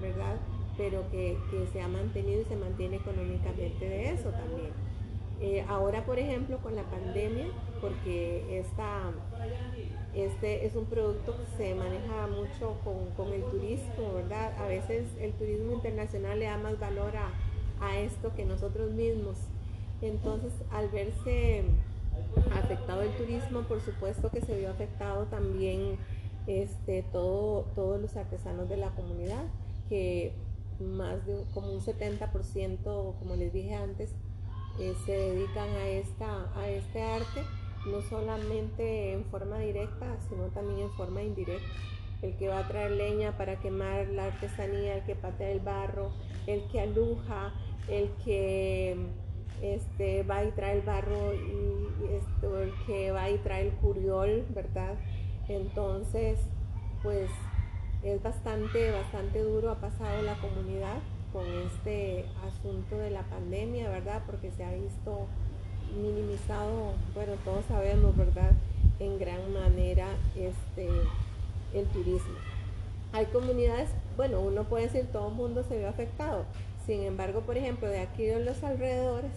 ¿verdad? 0.00 0.36
Pero 0.76 1.10
que, 1.10 1.36
se 1.72 1.80
ha 1.80 1.88
mantenido 1.88 2.42
y 2.42 2.44
se 2.44 2.56
mantiene 2.56 2.96
económicamente 2.96 3.88
de 3.88 4.12
eso 4.12 4.30
también. 4.30 4.72
Eh, 5.40 5.64
ahora, 5.68 6.04
por 6.04 6.18
ejemplo, 6.18 6.58
con 6.58 6.76
la 6.76 6.82
pandemia, 6.82 7.46
porque 7.80 8.58
esta, 8.58 9.10
este 10.14 10.66
es 10.66 10.76
un 10.76 10.84
producto 10.84 11.34
que 11.36 11.56
se 11.56 11.74
maneja 11.74 12.26
mucho 12.26 12.76
con, 12.84 13.32
el 13.32 13.42
turismo, 13.44 14.14
¿verdad? 14.14 14.52
A 14.58 14.66
veces 14.66 15.06
el 15.18 15.32
turismo 15.32 15.72
internacional 15.72 16.38
le 16.38 16.46
da 16.46 16.58
más 16.58 16.78
valor 16.78 17.14
a, 17.16 17.30
a 17.80 17.98
esto 17.98 18.34
que 18.34 18.44
nosotros 18.44 18.90
mismos. 18.92 19.36
Entonces, 20.02 20.52
al 20.70 20.88
verse 20.88 21.64
afectado 22.90 23.02
el 23.02 23.16
turismo, 23.16 23.62
por 23.62 23.80
supuesto 23.80 24.30
que 24.30 24.40
se 24.40 24.56
vio 24.56 24.70
afectado 24.70 25.26
también 25.26 25.96
este, 26.46 27.04
todo, 27.12 27.62
todos 27.74 28.00
los 28.00 28.16
artesanos 28.16 28.68
de 28.68 28.76
la 28.76 28.90
comunidad, 28.90 29.44
que 29.88 30.32
más 30.80 31.24
de 31.26 31.44
como 31.54 31.72
un 31.72 31.80
70%, 31.80 33.18
como 33.18 33.36
les 33.36 33.52
dije 33.52 33.74
antes, 33.74 34.14
eh, 34.80 34.94
se 35.04 35.12
dedican 35.12 35.68
a, 35.68 35.88
esta, 35.88 36.58
a 36.58 36.68
este 36.68 37.02
arte, 37.02 37.42
no 37.86 38.00
solamente 38.02 39.12
en 39.12 39.24
forma 39.26 39.58
directa, 39.58 40.18
sino 40.28 40.44
también 40.46 40.80
en 40.80 40.90
forma 40.92 41.22
indirecta. 41.22 41.68
El 42.22 42.36
que 42.36 42.48
va 42.48 42.58
a 42.58 42.68
traer 42.68 42.90
leña 42.90 43.36
para 43.38 43.60
quemar 43.60 44.08
la 44.08 44.26
artesanía, 44.26 44.96
el 44.96 45.04
que 45.04 45.14
patea 45.14 45.50
el 45.50 45.60
barro, 45.60 46.10
el 46.46 46.66
que 46.68 46.80
aluja, 46.80 47.54
el 47.88 48.10
que 48.24 48.96
este, 49.62 50.22
va 50.22 50.44
y 50.44 50.50
trae 50.52 50.78
el 50.78 50.82
barro 50.82 51.34
y 51.34 52.14
esto, 52.14 52.60
el 52.60 52.72
que 52.86 53.12
va 53.12 53.28
y 53.30 53.38
trae 53.38 53.68
el 53.68 53.72
curiol, 53.74 54.44
¿verdad? 54.50 54.94
Entonces, 55.48 56.38
pues 57.02 57.30
es 58.02 58.22
bastante, 58.22 58.90
bastante 58.92 59.42
duro 59.42 59.70
ha 59.70 59.80
pasado 59.80 60.22
la 60.22 60.34
comunidad 60.36 60.98
con 61.32 61.46
este 61.46 62.24
asunto 62.46 62.98
de 62.98 63.10
la 63.10 63.22
pandemia, 63.22 63.88
¿verdad? 63.90 64.22
Porque 64.26 64.50
se 64.50 64.64
ha 64.64 64.72
visto 64.72 65.26
minimizado, 66.00 66.94
bueno, 67.14 67.32
todos 67.44 67.64
sabemos, 67.66 68.16
¿verdad? 68.16 68.52
En 68.98 69.18
gran 69.18 69.52
manera 69.52 70.08
este, 70.36 70.88
el 71.74 71.86
turismo. 71.86 72.34
Hay 73.12 73.26
comunidades, 73.26 73.90
bueno, 74.16 74.40
uno 74.40 74.64
puede 74.64 74.84
decir 74.84 75.06
todo 75.12 75.28
el 75.28 75.34
mundo 75.34 75.62
se 75.64 75.78
ve 75.78 75.86
afectado. 75.86 76.44
Sin 76.90 77.04
embargo, 77.04 77.42
por 77.42 77.56
ejemplo, 77.56 77.86
de 77.86 78.00
aquí 78.00 78.24
de 78.24 78.44
los 78.44 78.64
alrededores, 78.64 79.30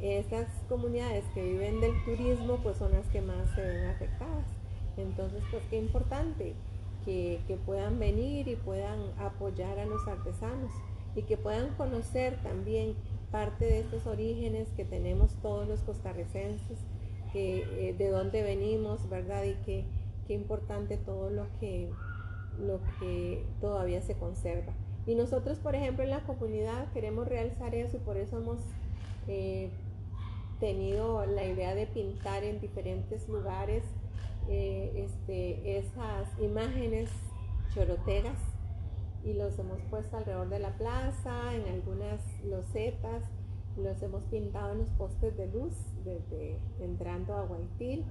estas 0.00 0.46
comunidades 0.68 1.24
que 1.34 1.42
viven 1.42 1.80
del 1.80 1.90
turismo, 2.04 2.60
pues 2.62 2.76
son 2.76 2.92
las 2.92 3.08
que 3.08 3.20
más 3.20 3.52
se 3.56 3.60
ven 3.60 3.86
afectadas. 3.88 4.46
Entonces, 4.96 5.42
pues 5.50 5.64
qué 5.68 5.78
importante 5.78 6.54
que, 7.04 7.40
puedan 7.66 7.98
venir 7.98 8.46
y 8.46 8.54
puedan 8.54 9.00
apoyar 9.18 9.80
a 9.80 9.84
los 9.84 10.06
artesanos 10.06 10.70
y 11.16 11.22
que 11.22 11.36
puedan 11.36 11.74
conocer 11.74 12.40
también 12.44 12.94
parte 13.32 13.64
de 13.64 13.80
estos 13.80 14.06
orígenes 14.06 14.68
que 14.76 14.84
tenemos 14.84 15.34
todos 15.42 15.66
los 15.66 15.80
costarricenses, 15.80 16.78
que, 17.32 17.88
eh, 17.88 17.94
de 17.98 18.10
dónde 18.10 18.44
venimos, 18.44 19.10
¿verdad? 19.10 19.42
Y 19.42 19.54
que 19.64 19.84
qué 20.28 20.34
importante 20.34 20.98
todo 20.98 21.30
lo 21.30 21.46
que, 21.58 21.90
lo 22.64 22.78
que 23.00 23.44
todavía 23.60 24.02
se 24.02 24.14
conserva. 24.14 24.72
Y 25.06 25.14
nosotros, 25.14 25.58
por 25.58 25.74
ejemplo, 25.74 26.04
en 26.04 26.10
la 26.10 26.20
comunidad 26.20 26.92
queremos 26.92 27.28
realzar 27.28 27.74
eso 27.74 27.96
y 27.96 28.00
por 28.00 28.16
eso 28.16 28.38
hemos 28.38 28.58
eh, 29.28 29.70
tenido 30.58 31.24
la 31.26 31.44
idea 31.44 31.74
de 31.74 31.86
pintar 31.86 32.42
en 32.42 32.60
diferentes 32.60 33.28
lugares 33.28 33.84
eh, 34.48 34.92
este, 35.06 35.78
esas 35.78 36.28
imágenes 36.40 37.10
chorotegas 37.74 38.38
y 39.24 39.34
los 39.34 39.58
hemos 39.58 39.80
puesto 39.90 40.16
alrededor 40.16 40.48
de 40.48 40.60
la 40.60 40.76
plaza, 40.76 41.54
en 41.54 41.72
algunas 41.72 42.20
losetas, 42.44 43.24
los 43.76 44.00
hemos 44.02 44.24
pintado 44.24 44.72
en 44.72 44.78
los 44.78 44.88
postes 44.90 45.36
de 45.36 45.48
luz 45.48 45.74
desde 46.04 46.58
entrando 46.80 47.34
a 47.34 47.42
Guaitil 47.42 48.04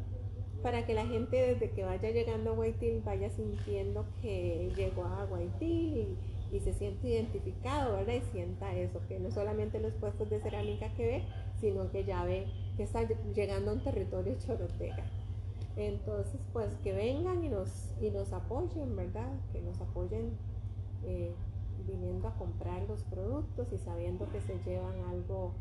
para 0.61 0.85
que 0.85 0.93
la 0.93 1.05
gente 1.05 1.37
desde 1.37 1.71
que 1.71 1.83
vaya 1.83 2.11
llegando 2.11 2.51
a 2.51 2.53
Guaitil 2.53 3.01
vaya 3.03 3.29
sintiendo 3.29 4.05
que 4.21 4.71
llegó 4.75 5.05
a 5.05 5.25
Guaitil 5.25 5.97
y, 5.97 6.17
y, 6.55 6.59
se 6.59 6.73
siente 6.73 7.07
identificado, 7.07 7.97
¿verdad? 7.97 8.13
Y 8.13 8.31
sienta 8.31 8.73
eso, 8.75 9.01
que 9.07 9.19
no 9.19 9.31
solamente 9.31 9.79
los 9.79 9.93
puestos 9.93 10.29
de 10.29 10.39
cerámica 10.39 10.93
que 10.93 11.05
ve, 11.05 11.23
sino 11.59 11.91
que 11.91 12.03
ya 12.05 12.23
ve 12.23 12.47
que 12.77 12.83
está 12.83 13.03
llegando 13.33 13.71
a 13.71 13.73
un 13.75 13.83
territorio 13.83 14.35
chorotega. 14.39 15.05
Entonces, 15.77 16.39
pues 16.53 16.73
que 16.83 16.93
vengan 16.93 17.43
y 17.43 17.49
nos, 17.49 17.91
y 18.01 18.09
nos 18.09 18.31
apoyen, 18.31 18.95
¿verdad? 18.95 19.31
Que 19.51 19.61
nos 19.61 19.79
apoyen 19.81 20.37
eh, 21.03 21.33
viniendo 21.85 22.27
a 22.27 22.35
comprar 22.35 22.81
los 22.87 23.03
productos 23.03 23.71
y 23.73 23.77
sabiendo 23.77 24.29
que 24.31 24.41
se 24.41 24.57
llevan 24.65 24.99
algo 25.09 25.53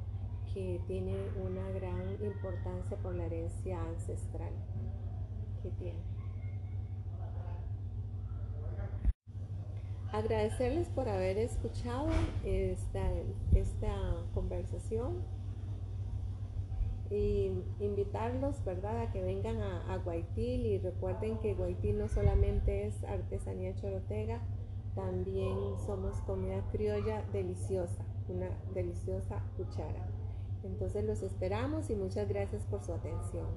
que 0.53 0.81
tiene 0.87 1.17
una 1.45 1.69
gran 1.71 2.17
importancia 2.25 2.97
por 2.99 3.15
la 3.17 3.27
herencia 3.27 3.83
ancestral 3.83 4.53
que 5.63 5.71
tiene. 5.71 6.14
Agradecerles 10.15 10.89
por 10.91 11.09
haber 11.09 11.39
escuchado 11.39 12.07
esta, 12.45 13.03
esta 13.53 13.97
conversación 14.33 15.25
y 17.11 17.51
invitarlos, 17.81 18.65
¿verdad?, 18.65 19.03
a 19.03 19.11
que 19.11 19.21
vengan 19.21 19.61
a, 19.61 19.93
a, 19.93 19.97
Guaitil 19.99 20.67
y 20.67 20.79
recuerden 20.79 21.39
que 21.39 21.55
Guaitil 21.55 21.99
no 21.99 22.07
solamente 22.07 22.87
es 22.87 23.03
artesanía 23.03 23.75
chorotega, 23.75 24.41
también 24.95 25.59
somos 25.85 26.21
comida 26.21 26.63
criolla 26.71 27.25
deliciosa, 27.33 28.05
una 28.29 28.51
deliciosa 28.73 29.43
cuchara. 29.57 30.07
Entonces 30.63 31.05
los 31.05 31.23
esperamos 31.23 31.91
y 31.91 31.97
muchas 31.97 32.29
gracias 32.29 32.65
por 32.67 32.85
su 32.85 32.93
atención. 32.93 33.49